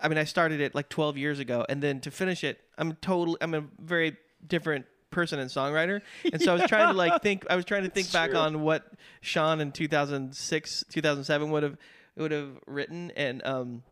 [0.00, 2.94] I mean, I started it like 12 years ago, and then to finish it, I'm
[2.96, 7.22] totally, I'm a very different person and songwriter, and so I was trying to like
[7.22, 11.76] think, I was trying to think back on what Sean in 2006, 2007 would have
[12.16, 13.82] would have written, and um,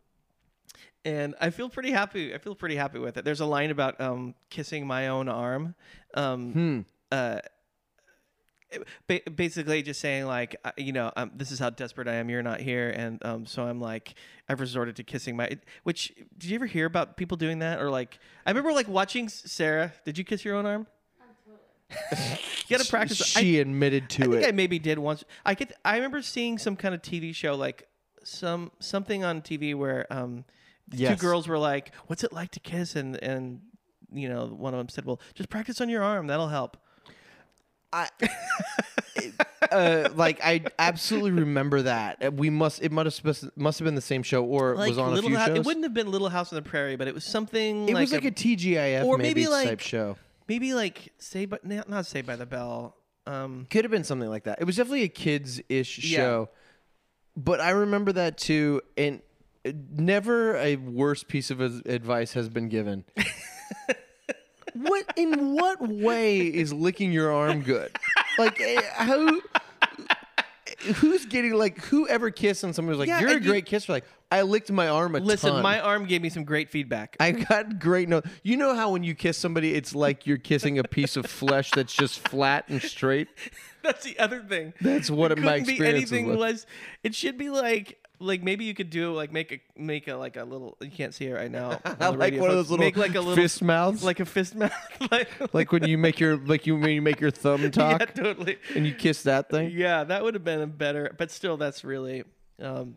[1.05, 2.35] and I feel pretty happy.
[2.35, 3.25] I feel pretty happy with it.
[3.25, 5.75] There's a line about um kissing my own arm,
[6.15, 6.81] um, Hmm.
[7.13, 7.41] uh
[9.35, 12.43] basically just saying like uh, you know um, this is how desperate I am you're
[12.43, 14.15] not here and um, so I'm like
[14.49, 17.91] I've resorted to kissing my which did you ever hear about people doing that or
[17.91, 20.87] like I remember like watching Sarah did you kiss your own arm
[22.11, 24.49] you gotta practice I, She admitted to I think it.
[24.49, 27.89] I maybe did once I get I remember seeing some kind of TV show like
[28.25, 30.45] some something on TV where um
[30.93, 31.19] Yes.
[31.19, 33.61] two girls were like, "What's it like to kiss?" and and
[34.13, 36.29] you know, one of them said, "Well, just practice on your arm.
[36.29, 36.77] That'll help."
[37.93, 38.09] I,
[39.73, 42.25] uh, like I absolutely remember that.
[42.25, 44.89] Uh, We must it must have must have been the same show or it Like
[44.91, 45.57] was on a Little few Hou- shows.
[45.59, 47.89] It wouldn't have been Little House on the Prairie, but it was something.
[47.89, 50.17] it like was like a, TGIF or maybe, maybe like- type show.
[50.49, 52.97] maybe like say, but not not Saved by the Bell.
[53.27, 54.61] Um, Could have been something like that.
[54.61, 56.17] It was definitely a kids ish Yeah.
[56.19, 56.49] show.
[57.37, 59.21] But I remember that too and
[59.67, 63.05] uh, never a worse piece of advice has been given.
[64.75, 67.97] what in what way is licking your arm good?
[68.39, 69.41] Like eh, how
[70.97, 73.67] who's getting like whoever kissed on someone was like Yeah, you're a and you- great
[73.67, 75.63] kisser like I licked my arm a listen, ton.
[75.63, 77.17] my arm gave me some great feedback.
[77.21, 78.23] I got great no.
[78.43, 81.71] You know how when you kiss somebody, it's like you're kissing a piece of flesh
[81.71, 83.29] that's just flat and straight.
[83.85, 84.75] That's the other thing.
[84.81, 86.67] That's what it my couldn't be experience was anything less.
[87.05, 90.37] It should be like like maybe you could do like make a make a like
[90.37, 90.77] a little.
[90.81, 91.81] You can't see it right now.
[92.01, 94.55] like radio, one of those little make like a little fist mouths, like a fist
[94.55, 94.73] mouth.
[95.11, 98.07] like, like when you make your like you when you make your thumb talk yeah,
[98.07, 98.59] totally.
[98.75, 99.71] and you kiss that thing.
[99.73, 102.25] Yeah, that would have been a better, but still, that's really.
[102.61, 102.97] Um,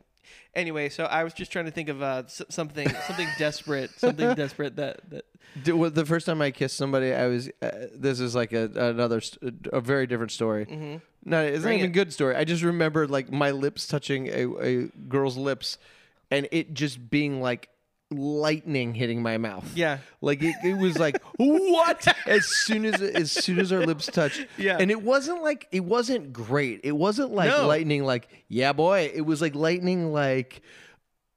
[0.54, 4.34] anyway, so I was just trying to think of uh, s- something, something desperate, something
[4.36, 5.26] desperate that that.
[5.76, 7.50] Well, The first time I kissed somebody, I was.
[7.62, 10.66] Uh, this is like a another st- a very different story.
[11.26, 11.64] No, it's Mm-hmm.
[11.64, 11.84] Bring not even it.
[11.84, 12.36] a good story.
[12.36, 15.78] I just remember like my lips touching a, a girl's lips,
[16.32, 17.70] and it just being like
[18.12, 19.70] lightning hitting my mouth.
[19.76, 20.00] Yeah.
[20.22, 22.08] Like it, it was like what?
[22.28, 24.46] As soon as as soon as our lips touched.
[24.58, 24.78] Yeah.
[24.80, 26.82] And it wasn't like it wasn't great.
[26.84, 27.68] It wasn't like No.
[27.68, 29.12] lightning like, yeah boy.
[29.14, 30.62] It was like lightning like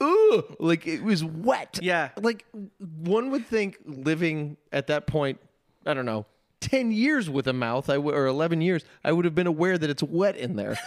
[0.02, 1.78] ooh, like it was wet.
[1.82, 2.10] Yeah.
[2.20, 2.44] Like
[2.78, 5.38] one would think living at that point,
[5.86, 6.26] I don't know,
[6.60, 9.76] 10 years with a mouth, I w- or 11 years, I would have been aware
[9.76, 10.78] that it's wet in there.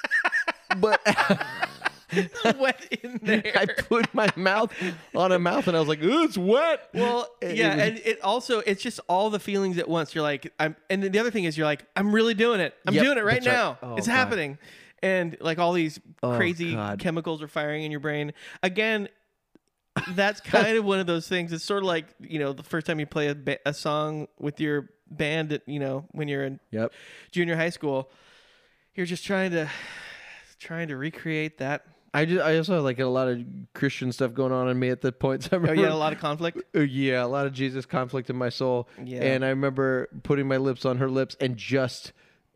[0.78, 1.00] but
[2.58, 3.52] wet in there.
[3.54, 4.72] I put my mouth
[5.14, 6.88] on a mouth and I was like, ooh, it's wet.
[6.94, 10.14] Well, It- it yeah, was- and it also it's just all the feelings at once.
[10.14, 12.74] You're like, I'm, and then the other thing is you're like, I'm really doing it.
[12.86, 13.52] I'm Yep, doing it right that's right.
[13.52, 13.78] now.
[13.82, 14.14] Oh, it's God.
[14.14, 14.58] happening,
[15.02, 16.98] and like all these Oh, crazy God.
[16.98, 18.32] chemicals are firing in your brain.
[18.62, 19.08] Again,
[20.10, 21.52] that's kind of one of those things.
[21.52, 24.28] It's sort of like you know the first time you play a, ba- a song
[24.38, 25.52] with your band.
[25.52, 26.92] At, you know when you're in Yep.
[27.32, 28.10] junior high school,
[28.94, 29.68] you're just trying to
[30.60, 31.84] trying to recreate that.
[32.14, 33.40] I just I also had like a lot of
[33.74, 35.42] Christian stuff going on in me at that point.
[35.44, 36.62] So I Oh, remember, you had a lot of conflict.
[36.74, 38.88] Uh, yeah, a lot of Jesus conflict in my soul.
[39.04, 39.22] Yeah.
[39.22, 42.12] And I remember putting my lips on her lips and just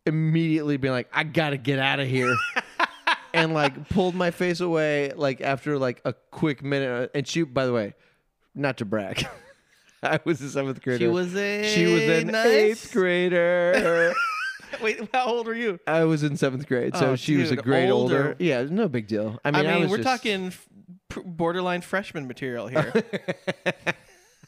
[0.07, 2.35] immediately being like, I gotta get out of here.
[3.35, 7.11] and like pulled my face away like after like a quick minute.
[7.15, 7.95] And she, by the way,
[8.55, 9.27] not to brag.
[10.03, 10.99] I was a seventh grader.
[10.99, 14.13] She was a She was an nice- eighth grader.
[14.83, 15.79] Wait, how old were you?
[15.87, 18.17] I was in seventh grade, so Oh, she was a dude, grade older.
[18.17, 18.37] older.
[18.39, 19.39] Yeah, no big deal.
[19.45, 20.69] I I mean, mean, I was we're just- talking f-
[21.09, 22.93] pr- borderline freshman material here.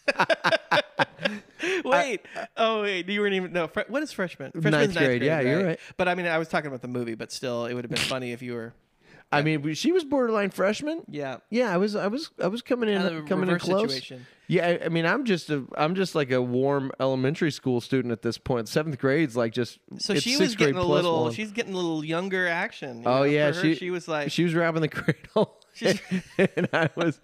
[1.85, 2.20] wait.
[2.57, 3.09] oh, wait.
[3.09, 3.53] You weren't even.
[3.53, 3.66] No.
[3.68, 4.53] Fre- what is freshman?
[4.53, 5.81] Freshman's Ninth grade, yeah, you're right.
[5.97, 7.99] But I mean, I was talking about the movie, but still, it would have been
[8.01, 8.75] funny if you were.
[9.33, 11.03] I mean, we- she was borderline freshman.
[11.09, 11.39] Yeah.
[11.51, 13.62] Yeah, I was, I was, I was coming in, Kind of a coming in reverse
[13.64, 13.93] close.
[13.95, 14.27] situation.
[14.47, 18.20] Yeah, I, mean, I'm just a, I'm just like a warm elementary school student at
[18.22, 18.68] this point.
[18.68, 19.78] Seventh grade's like just.
[19.99, 21.22] So she sixth was getting a little.
[21.24, 21.32] one.
[21.32, 22.99] She's getting a little younger action.
[23.03, 24.30] you Oh know, yeah, her, she she was like.
[24.30, 25.59] she was wrapping the cradle,
[26.57, 27.18] and I was,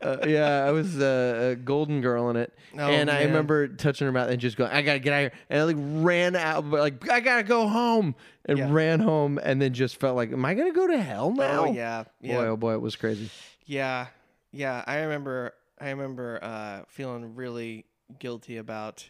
[0.00, 4.06] uh, yeah, I was uh, a golden girl in it, Oh, and I remember touching
[4.06, 6.36] her mouth and just going, "I gotta get out of here," and I like ran
[6.36, 8.68] out, like I gotta go home, and Yeah.
[8.72, 11.72] ran home, and then just felt like, "Am I gonna go to hell now?" oh
[11.72, 12.04] yeah.
[12.20, 12.36] Yeah.
[12.36, 13.30] boy, oh boy, it was crazy.
[13.66, 14.06] Yeah,
[14.52, 14.84] yeah.
[14.86, 15.54] I remember.
[15.80, 17.84] I remember uh, feeling really
[18.18, 19.08] guilty about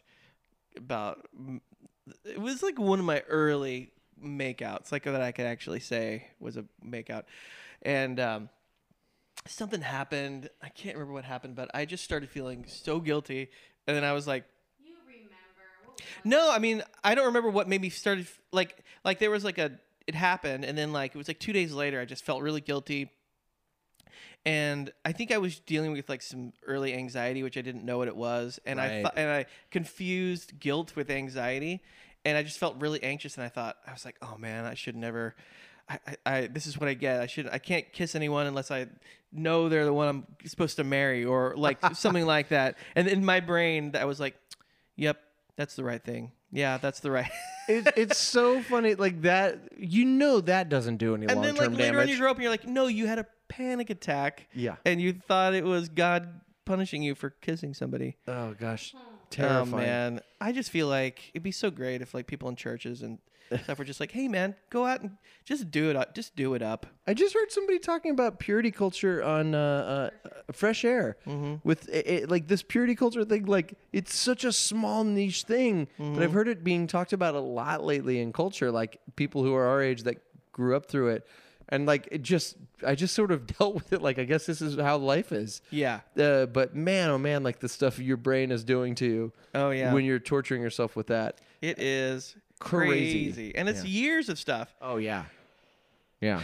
[0.76, 1.26] about.
[2.24, 3.92] It was like one of my early
[4.22, 7.24] makeouts, like that I could actually say was a makeout,
[7.82, 8.48] and um,
[9.46, 10.48] something happened.
[10.62, 13.50] I can't remember what happened, but I just started feeling so guilty,
[13.86, 14.44] and then I was like.
[14.82, 15.28] You remember?
[16.24, 19.58] No, I mean I don't remember what made me started like like there was like
[19.58, 19.72] a
[20.06, 22.60] it happened and then like it was like 2 days later I just felt really
[22.60, 23.10] guilty.
[24.46, 27.98] And I think I was dealing with like some early anxiety which I didn't know
[27.98, 29.02] what it was and I Right.
[29.02, 31.82] thought and I confused guilt with anxiety
[32.24, 34.74] and I just felt really anxious and I thought I was like, "Oh man, I
[34.74, 35.34] should never
[35.88, 37.20] I, I, I this is what I get.
[37.20, 38.86] I should I can't kiss anyone unless I
[39.32, 42.78] know they're the one I'm supposed to marry or like something like that.
[42.94, 44.36] And in my brain I was like,
[44.96, 45.18] "Yep,
[45.56, 46.32] that's the right thing.
[46.50, 47.30] Yeah, that's the right.
[47.68, 49.58] it, it's so funny, like that.
[49.76, 52.36] You know that doesn't do any and long then like later on you grow up
[52.36, 54.48] and you're like, no, you had a panic attack.
[54.54, 54.76] Yeah.
[54.84, 58.16] And you thought it was God punishing you for kissing somebody.
[58.26, 59.14] oh gosh, hmm.
[59.30, 59.74] Terrifying.
[59.74, 63.02] Oh man, I just feel like it'd be so great if like people in churches
[63.02, 63.18] and
[63.62, 66.54] stuff were just like, "Hey man, go out and just do it up, just do
[66.54, 70.84] it up." I just heard somebody talking about purity culture on uh, uh, uh Fresh
[70.84, 71.56] Air mm-hmm.
[71.62, 73.46] with it, it- like this purity culture thing.
[73.46, 76.32] Like it's such a small niche thing, but I've mm-hmm.
[76.32, 78.70] heard it being talked about a lot lately in culture.
[78.70, 80.16] Like people who are our age that
[80.52, 81.26] grew up through it,
[81.70, 82.56] and like it just,
[82.86, 84.02] I just sort of dealt with it.
[84.02, 85.60] Like I guess this is how life is.
[85.70, 86.00] Yeah.
[86.18, 89.70] Uh, but man, oh man, like the stuff your brain is doing to you Oh
[89.70, 89.92] yeah.
[89.92, 91.40] when you're torturing yourself with that.
[91.60, 93.24] it is Crazy.
[93.24, 93.90] crazy, and it's Yeah.
[93.90, 94.74] years of stuff.
[94.82, 95.24] Oh yeah,
[96.20, 96.42] yeah.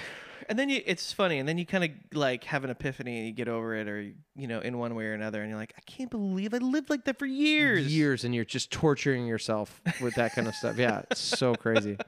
[0.48, 3.26] And then you, it's funny, and then you kind of like have an epiphany and
[3.26, 4.02] you get over it, or
[4.36, 6.90] you know, in one way or another, and you're like, I can't believe I lived
[6.90, 7.86] like that for years.
[7.96, 10.76] years and you're just torturing yourself with that kind of stuff.
[10.76, 11.96] Yeah, it's so crazy.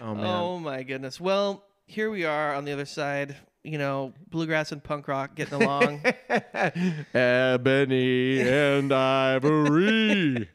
[0.00, 0.26] Oh man.
[0.26, 1.20] Oh my goodness.
[1.20, 3.36] Well, here we are on the other side.
[3.62, 6.02] You know, bluegrass and punk rock getting along.
[7.14, 10.50] Ebony and Ivory.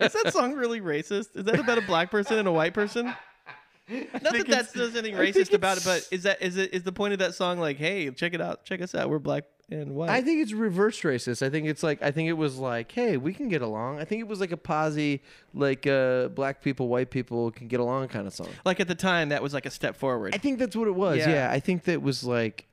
[0.00, 1.36] Is that song really racist?
[1.36, 3.06] Is that about a black person and a white person?
[3.06, 6.82] Not that think that there's anything racist about it, but is that is it is
[6.82, 9.44] the point of that song like, hey, check it out, check us out, we're black
[9.70, 10.10] and white?
[10.10, 11.44] I think it's reverse racist.
[11.44, 13.98] I think it's like I think it was like, hey, we can get along.
[13.98, 15.22] I think it was like a posy,
[15.54, 18.48] like uh, black people, white people can get along kind of song.
[18.64, 20.34] like at the time, that was like a step forward.
[20.34, 21.18] I think that's what it was.
[21.18, 21.30] Yeah.
[21.30, 22.66] Yeah, I think that was like,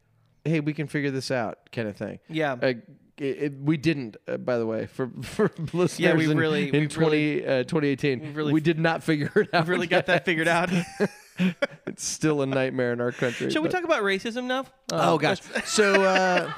[0.45, 2.19] hey, we can figure this out kind of thing.
[2.29, 2.53] yeah.
[2.61, 2.73] Uh,
[3.19, 5.99] it, it, we didn't, uh, by the way, for for listeners.
[5.99, 9.03] Yeah, we in, really- in we 20, really- uh, 2018, we really- we did not
[9.03, 9.61] figure it out.
[9.61, 10.71] I've really got that figured out.
[11.85, 13.51] It's still a nightmare in our country.
[13.51, 14.65] Shall we but- talk about racism now?
[14.91, 15.39] Oh Uh, gosh.
[15.65, 16.51] So uh,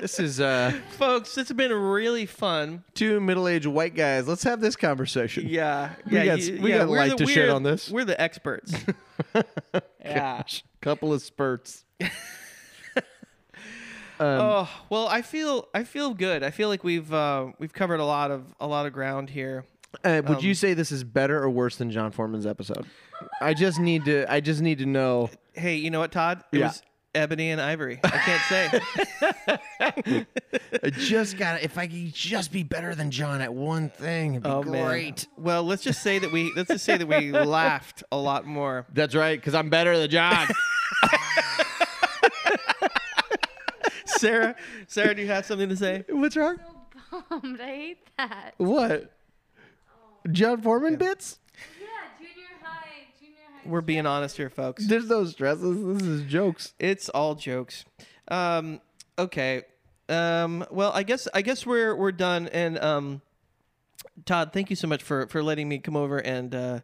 [0.00, 2.84] this is uh, folks, it's been really fun.
[2.94, 4.26] two middle-aged white guys.
[4.28, 5.46] Let's have this conversation.
[5.48, 7.62] Yeah, We yeah, got- you- we yeah, got we're light the, to shed we're- on
[7.64, 7.90] this.
[7.90, 8.72] We're the experts.
[10.04, 10.42] yeah.
[10.80, 11.84] Couple of spurts.
[14.18, 16.42] Um, Oh well, I feel I feel good.
[16.42, 19.64] I feel like we've uh, we've covered a lot of a lot of ground here.
[20.04, 22.86] Uh, would you um, say this is better or worse than Jon Foreman's episode?
[23.40, 24.30] I just need to.
[24.32, 25.30] I just need to know.
[25.52, 26.44] Hey, you know what, Todd?
[26.52, 26.66] It Yeah.
[26.68, 26.82] was
[27.14, 27.98] ebony and ivory.
[28.04, 28.42] I can't
[30.08, 30.26] say.
[30.84, 31.58] I just got.
[31.58, 34.62] to If I could just be better than Jon at one thing, it'd be oh
[34.62, 34.86] man.
[34.86, 35.26] great.
[35.36, 38.86] Well, let's just say that we let's just say that we laughed a lot more.
[38.94, 40.46] That's right, because I'm better than Jon.
[44.06, 44.54] Sarah,
[44.86, 46.04] Sarah, do you have something to say?
[46.08, 46.58] What's wrong?
[47.10, 47.60] So Bummed.
[47.60, 48.54] I hate that.
[48.58, 49.10] What?
[50.30, 51.38] Jon Foreman bits?
[51.80, 51.86] Yeah,
[52.18, 52.86] junior high,
[53.20, 53.68] junior high.
[53.68, 54.86] We're being honest here, folks.
[54.86, 55.98] There's no stresses.
[55.98, 56.74] This is jokes.
[56.78, 57.84] It's all jokes.
[58.28, 58.80] Um,
[59.18, 59.62] okay.
[60.08, 62.48] Um, well, I guess I guess we're we're done.
[62.48, 63.22] And um,
[64.24, 66.80] Todd, thank you so much for for letting me come over and uh,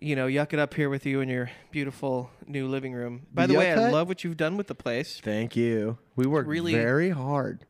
[0.00, 3.26] you know yuck it up here with you in your beautiful new living room.
[3.32, 5.20] By the way, Yuck I love what you've done with the place.
[5.22, 5.98] Thank you.
[6.16, 7.66] We worked Really- very hard.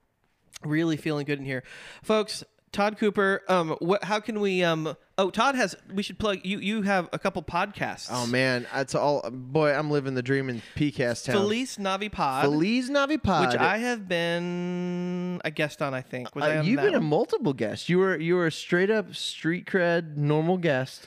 [0.64, 1.62] Really feeling good in here,
[2.02, 2.42] folks.
[2.72, 3.42] Todd Cooper.
[3.48, 4.04] Um, what?
[4.04, 4.62] How can we?
[4.62, 5.74] Um, oh, Todd has.
[5.92, 6.40] We should plug.
[6.44, 8.08] You you have a couple podcasts.
[8.10, 9.28] Oh man, that's all.
[9.30, 11.36] Boy, I'm living the dream in PCast town.
[11.36, 12.44] Felice Navi Pod.
[12.44, 13.46] Feliz Navipod.
[13.48, 16.34] which I have been a guest on, I think.
[16.34, 17.08] Was I Uh, on you've that been a one?
[17.08, 17.88] multiple guest.
[17.88, 21.06] You were you were a straight up street cred normal guest.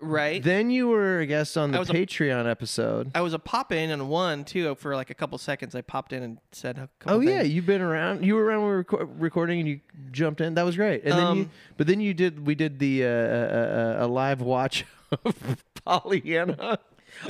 [0.00, 0.42] Right.
[0.42, 3.10] Then you were a guest on I the was a- Patreon episode.
[3.14, 5.74] I was a pop in and one too for like a couple seconds.
[5.74, 7.18] I popped in and said a couple.
[7.18, 7.54] Oh yeah, things.
[7.54, 8.24] you've been around.
[8.24, 9.80] You were around when we were reco- recording, and you
[10.10, 10.54] jumped in.
[10.54, 11.02] That was great.
[11.04, 12.46] And then you, Um, but then you did.
[12.46, 14.84] We did the uh, uh, uh, a live watch
[15.24, 16.78] of Pollyanna.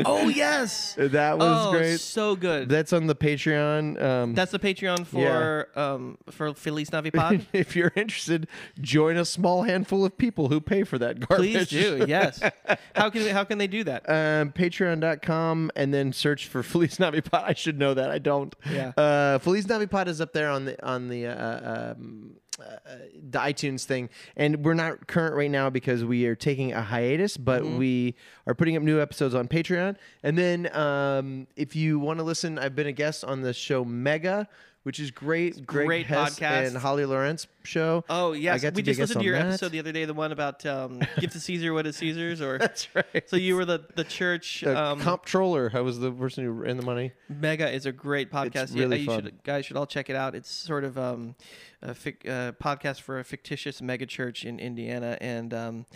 [0.05, 0.97] Oh yes.
[1.11, 1.99] That was oh, great.
[1.99, 2.69] so good.
[2.69, 4.01] That's on the Patreon.
[4.01, 7.47] Um, That's the Patreon for um for Feliz Navipod.
[7.53, 8.47] if you're interested,
[8.81, 11.53] join a small handful of people who pay for that garbage.
[11.53, 12.05] Please do.
[12.07, 12.41] Yes.
[12.95, 14.09] How can how can they do that?
[14.09, 17.45] um, patreon.com and then search for Feliz Navipod.
[17.45, 18.11] I should know that.
[18.11, 18.55] I don't.
[18.71, 18.93] Yeah.
[18.97, 22.97] Uh, Feliz Navipod is up there on the on the uh, um, uh,
[23.31, 27.37] the iTunes thing, and we're not current right now because we are taking a hiatus,
[27.37, 27.79] but Mm-hmm.
[27.79, 28.15] we
[28.47, 29.97] are putting up new episodes on Patreon.
[30.23, 33.85] And then um, if you want to listen, I've been a guest on the show
[33.85, 34.49] Mega.
[34.83, 36.69] Which is great, Greg great Hess podcast.
[36.69, 38.03] and Holly Laurent show.
[38.09, 39.47] Oh I got we just listened to your that.
[39.49, 42.57] episode the other day, the one about um, give to Caesar what is Caesar's, or
[42.59, 43.29] That's right.
[43.29, 44.65] so you were the the church.
[44.65, 45.71] Uh, Um, comptroller.
[45.75, 47.13] I was the person who ran the money.
[47.29, 48.75] Mega is a great podcast.
[48.75, 49.25] really you fun.
[49.25, 50.35] should guys should all check it out.
[50.35, 51.35] It's sort of um,
[51.83, 55.87] a fic, uh, podcast for a fictitious mega church in Indiana, and um,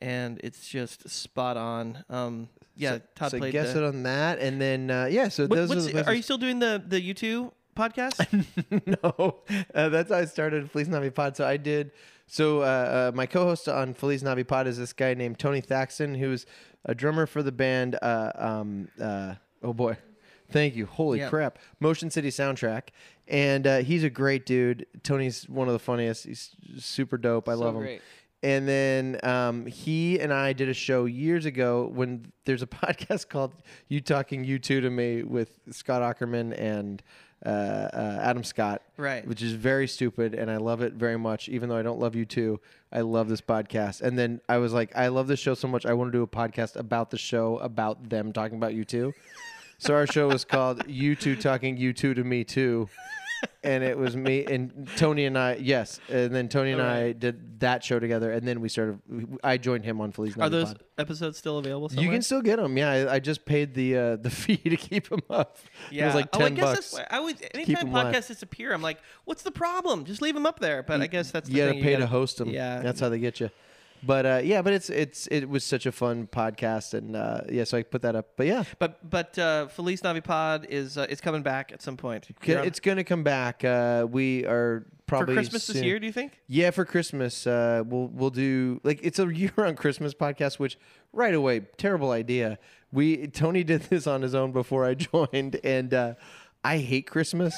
[0.00, 2.02] and it's just spot on.
[2.10, 3.52] Um, yeah, Todd so played.
[3.52, 5.28] guess the, it on that, and then uh, yeah.
[5.28, 8.26] So What- those are, the are you still doing the the U2 podcast?
[9.04, 9.36] no,
[9.74, 11.36] uh, that's how I started Feliz Navipod.
[11.36, 11.92] So I did.
[12.26, 16.44] So uh, uh, my co-host on Feliz Navipod is this guy named Tony Thaxton, who's
[16.84, 17.96] a drummer for the band.
[18.02, 19.96] Uh, um, uh, oh boy,
[20.50, 20.86] Thank you.
[20.86, 21.28] Holy Yeah.
[21.28, 21.58] crap.
[21.80, 22.88] Motion City soundtrack.
[23.28, 24.86] And uh, he's a great dude.
[25.02, 26.24] Tony's one of the funniest.
[26.24, 27.48] He's super dope.
[27.48, 27.80] I So love him.
[27.82, 28.02] great.
[28.42, 33.28] And then um, he and I did a show years ago when there's a podcast
[33.28, 33.54] called
[33.88, 37.02] You Talking U2 to Me with Scott Aukerman and
[37.46, 38.82] uh, uh, Adam Scott.
[38.96, 39.26] Right.
[39.26, 40.34] Which is very stupid.
[40.34, 41.48] And I love it very much.
[41.48, 42.58] Even though I don't love U2,
[42.92, 44.02] I love this podcast.
[44.02, 45.86] And then I was like, I love this show so much.
[45.86, 49.12] I want to do a podcast about the show, about them talking about U2.
[49.78, 52.88] So our show was called You Two Talking You Two to Me Too.
[53.62, 56.00] And it was me and Tony and I, yes.
[56.08, 58.30] And then Tony and I did that show together.
[58.30, 59.00] And then we started,
[59.42, 61.90] I joined him on Feliz Are those episodes still available?
[61.92, 62.76] You can still get them.
[62.76, 62.90] Yeah.
[62.90, 65.58] I, I just paid the uh, the fee to keep them up.
[65.90, 66.76] It was like 10 oh, I guess bucks.
[66.76, 68.14] that's why I always keep anytime live.
[68.14, 70.04] podcasts disappear, I'm like, what's the problem?
[70.04, 70.82] Just leave them up there.
[70.82, 71.82] But I guess that's the you gotta thing.
[71.82, 72.48] pay gotta, to host them.
[72.48, 73.50] Yeah, That's how they get you.
[74.06, 77.64] But uh, yeah, but it's it's it was such a fun podcast, and uh, yeah,
[77.64, 78.28] so I put that up.
[78.36, 82.28] But yeah, But but uh, Feliz Navipod is uh, is coming back at some point.
[82.44, 83.64] You're on- it's gonna come back.
[83.64, 85.98] Uh, we are probably for Christmas this soon- year.
[85.98, 86.40] Do you think?
[86.46, 90.58] Yeah, for Christmas, uh, we'll we'll do like it's a year-round Christmas podcast.
[90.58, 90.78] Which
[91.12, 92.58] right away, terrible idea.
[92.92, 96.14] We Tony did this on his own before I joined, and uh,
[96.62, 97.54] I hate Christmas.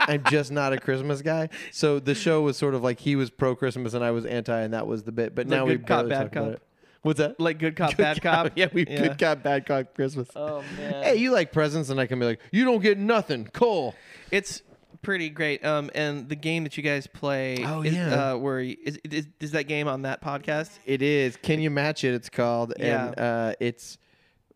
[0.00, 1.48] I'm just not a Christmas guy.
[1.72, 4.60] So the show was sort of like he was pro Christmas and I was anti,
[4.60, 5.34] and that was the bit.
[5.34, 6.46] But now we good cop, bad cop?
[6.48, 6.62] it.
[7.02, 7.38] What's that?
[7.38, 8.52] Like good cop, Good bad cop.
[8.56, 10.28] Yeah, we good cop, bad cop Christmas.
[10.34, 11.02] Oh man.
[11.04, 13.94] Hey, you like presents, and I can be like, you don't get nothing, Cole.
[14.30, 14.62] It's
[15.02, 15.64] pretty great.
[15.64, 17.64] Um, and the game that you guys play.
[17.64, 18.32] Oh, is, yeah.
[18.32, 20.70] Uh, where is, is is that game on that podcast?
[20.86, 21.36] It is.
[21.36, 22.14] Can you match it?
[22.14, 23.24] It's called, and Yeah.
[23.24, 23.98] uh, it's.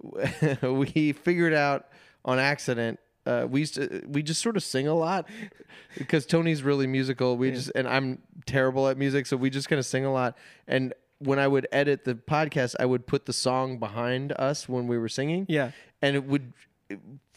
[0.62, 1.86] we figured out
[2.24, 2.98] on accident.
[3.24, 5.28] Uh, we used to, we just sort of sing a lot
[5.98, 7.36] because Tony's really musical.
[7.36, 10.36] We just and I'm terrible at music, so we just kind of sing a lot.
[10.66, 14.88] And when I would edit the podcast, I would put the song behind us when
[14.88, 15.46] we were singing.
[15.48, 15.70] Yeah.
[16.00, 16.52] and it would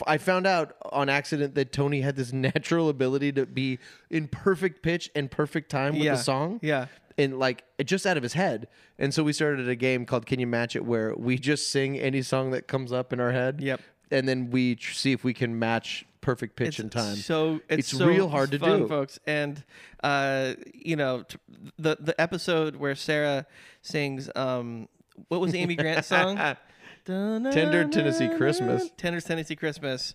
[0.05, 3.79] I found out on accident that Tony had this natural ability to be
[4.09, 6.15] in perfect pitch and perfect time with Yeah.
[6.15, 6.59] the song.
[6.61, 6.88] Yeah.
[7.17, 8.67] And like just out of his head.
[8.99, 11.97] And so we started a game called Can You Match It where we just sing
[11.97, 13.61] any song that comes up in our head.
[13.61, 13.79] Yep.
[14.12, 17.16] And then we tr- see if we can match perfect pitch and time.
[17.16, 18.88] So it's, It's so real hard to fun, do.
[18.88, 19.20] folks.
[19.28, 19.64] And
[20.03, 21.38] uh, you know, t-
[21.78, 23.45] the the episode where Sarah
[23.82, 24.88] sings um,
[25.28, 26.38] what was the Amy Grant song?
[27.06, 28.89] Tender Tennessee Christmas.
[28.97, 30.14] Tender Tennessee Christmas.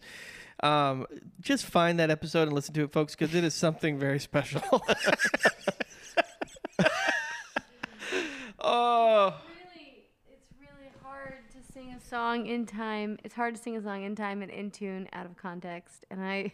[0.62, 1.07] Um,
[1.41, 4.61] just find that episode and listen to it, folks, because it is something very special.
[8.61, 13.74] oh, really it's really hard to sing a song in time it's hard to sing
[13.74, 16.53] a song in time and in tune out of context and i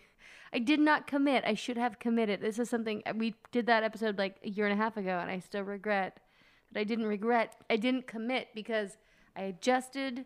[0.53, 4.17] i did not commit i should have committed this is something we did that episode
[4.19, 6.21] like a year and a half ago and i still regret
[6.71, 8.99] that i didn't regret i didn't commit because
[9.35, 10.25] i adjusted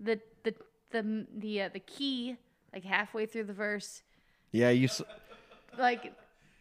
[0.00, 0.52] the the
[0.90, 2.36] the the, uh, the key
[2.72, 4.02] like halfway through the verse
[4.50, 5.00] yeah, you s-
[5.78, 6.12] like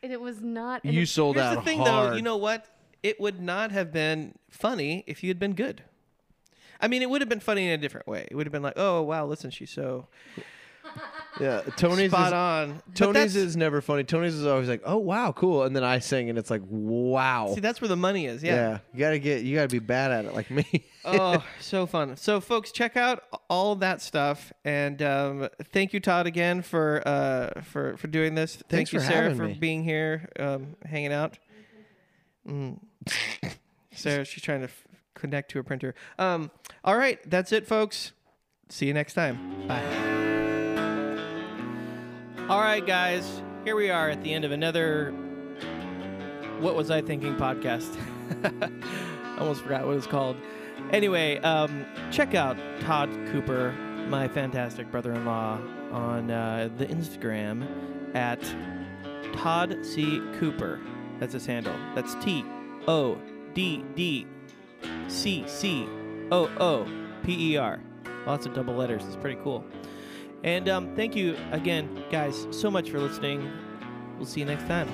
[0.04, 2.12] and it was not you it- sold here's out the thing, hard.
[2.12, 2.16] though.
[2.16, 2.68] You know what?
[3.02, 5.82] It would not have been funny if you had been good.
[6.82, 8.27] I mean, it would have been funny in a different way.
[8.30, 10.07] It would have been like, "Oh, wow, listen, she's so
[11.39, 14.03] yeah, Tony's spot is, on." But Tony's that's- is never funny.
[14.03, 17.51] Tony's is always like, "Oh wow, cool," and then I sing, and it's like, "Wow."
[17.53, 18.41] See, that's where the money is.
[18.43, 18.55] yeah.
[18.55, 18.77] Yeah.
[18.93, 20.65] you gotta get, you gotta be bad at it, like me.
[21.05, 22.15] oh, so fun.
[22.17, 27.61] So, folks, check out all that stuff, and um, thank you, Todd, again for uh,
[27.61, 28.55] for for doing this.
[28.55, 29.53] Thanks thank you, for Sarah, having for me.
[29.55, 31.38] being here, um, hanging out.
[32.47, 32.80] Mm.
[33.93, 34.88] Sarah, she's trying to f-
[35.20, 35.93] connect to a printer.
[36.17, 36.51] Um,
[36.84, 38.13] all right, that's it, folks.
[38.70, 39.67] See you next time.
[39.67, 39.84] Bye.
[42.49, 45.11] All right, guys, here we are at the end of another
[46.59, 47.95] What Was I Thinking podcast.
[49.39, 50.36] Almost forgot what it's called.
[50.91, 53.72] Anyway, um, check out Todd Cooper,
[54.07, 55.59] my fantastic brother in law,
[55.91, 58.41] on uh, the Instagram at
[59.34, 60.22] Todd C.
[60.39, 60.80] Cooper.
[61.20, 61.76] That's his handle.
[61.95, 62.43] That's T
[62.88, 63.20] O
[63.53, 64.26] D D
[65.07, 65.88] C C
[66.32, 66.88] O O
[67.23, 67.80] P E R.
[68.25, 69.03] Lots of double letters.
[69.05, 69.63] It's pretty cool.
[70.43, 73.51] And um, thank you again, guys, so much for listening.
[74.17, 74.88] We'll see you next time.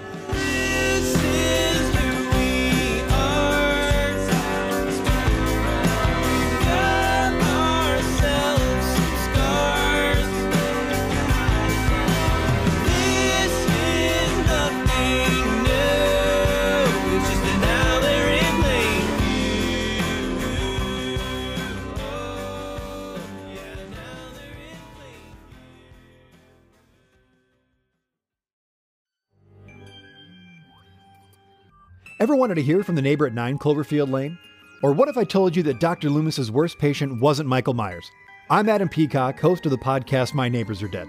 [32.26, 34.40] Ever wanted to hear from the neighbor at 9 Cloverfield Lane?
[34.82, 36.10] Or what if I told you that Dr.
[36.10, 38.10] Loomis's worst patient wasn't Michael Myers?
[38.50, 41.08] I'm Adam Peacock, host of the podcast My Neighbors Are Dead.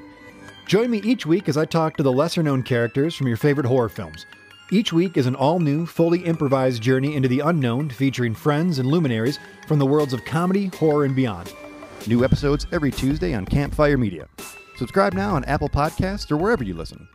[0.66, 3.66] Join me each week as I talk to the lesser known characters from your favorite
[3.66, 4.26] horror films.
[4.70, 8.86] Each week is an all new, fully improvised journey into the unknown featuring friends and
[8.86, 11.50] luminaries from the worlds of comedy, horror, and beyond.
[12.06, 14.28] New episodes every Tuesday on Campfire Media.
[14.76, 17.08] Subscribe now on Apple Podcasts or wherever you listen.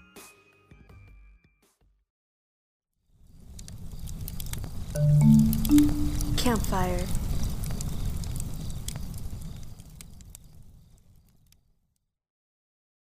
[6.37, 7.05] Campfire